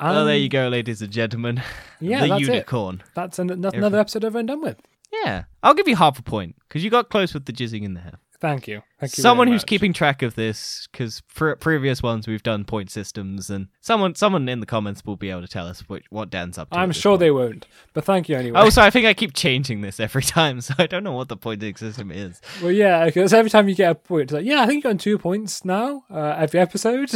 [0.00, 1.62] well, there Um, you go, ladies and gentlemen.
[2.00, 2.48] Yeah, the that's it.
[2.48, 3.02] unicorn.
[3.14, 4.76] That's an, another episode over and done with.
[5.24, 5.44] Yeah.
[5.62, 8.00] I'll give you half a point because you got close with the jizzing in the
[8.00, 8.18] hair.
[8.44, 8.82] Thank you.
[9.00, 9.22] Thank you.
[9.22, 9.66] someone who's much.
[9.66, 14.46] keeping track of this because for previous ones we've done point systems and someone someone
[14.50, 16.92] in the comments will be able to tell us what, what dan's up to I'm
[16.92, 17.20] sure point.
[17.20, 18.60] they won't, but thank you anyway.
[18.60, 21.38] also i think i keep changing this every time so i don't know what the
[21.38, 24.60] pointing system is Well, yeah, because every time you get a point, it's like, yeah,
[24.62, 27.10] I think you're on two points now uh, every episode.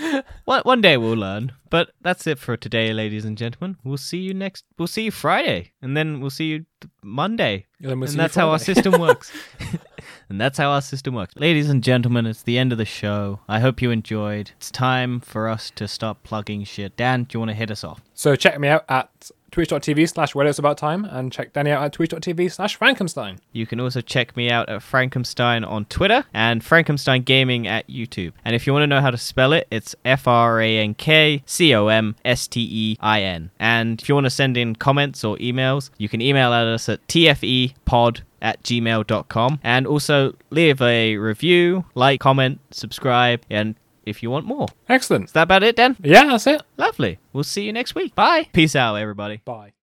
[0.46, 4.18] one, one day we'll learn but that's it for today ladies and gentlemen we'll see
[4.18, 6.66] you next we'll see you friday and then we'll see you
[7.02, 9.32] monday and we'll and that's how our system works
[10.30, 13.40] and that's how our system works ladies and gentlemen it's the end of the show
[13.48, 17.40] i hope you enjoyed it's time for us to stop plugging shit dan do you
[17.40, 20.78] want to hit us off So check me out at twitch.tv slash when it's about
[20.78, 23.38] time and check Danny out at twitch.tv slash Frankcomstein.
[23.52, 28.32] You can also check me out at Frankcomstein on Twitter and Frankcomstein Gaming at YouTube.
[28.44, 30.94] And if you want to know how to spell it, it's F R A N
[30.94, 33.50] K C O M S T E I N.
[33.58, 36.88] And if you want to send in comments or emails, you can email at us
[36.88, 39.60] at tfepod at gmail.com.
[39.62, 43.74] And also leave a review, like, comment, subscribe, and
[44.06, 44.68] if you want more.
[44.88, 45.26] Excellent.
[45.26, 45.96] Is that about it, Dan?
[46.02, 46.62] Yeah, that's it.
[46.76, 47.18] Lovely.
[47.32, 48.14] We'll see you next week.
[48.14, 48.48] Bye.
[48.52, 49.40] Peace out, everybody.
[49.44, 49.72] Bye.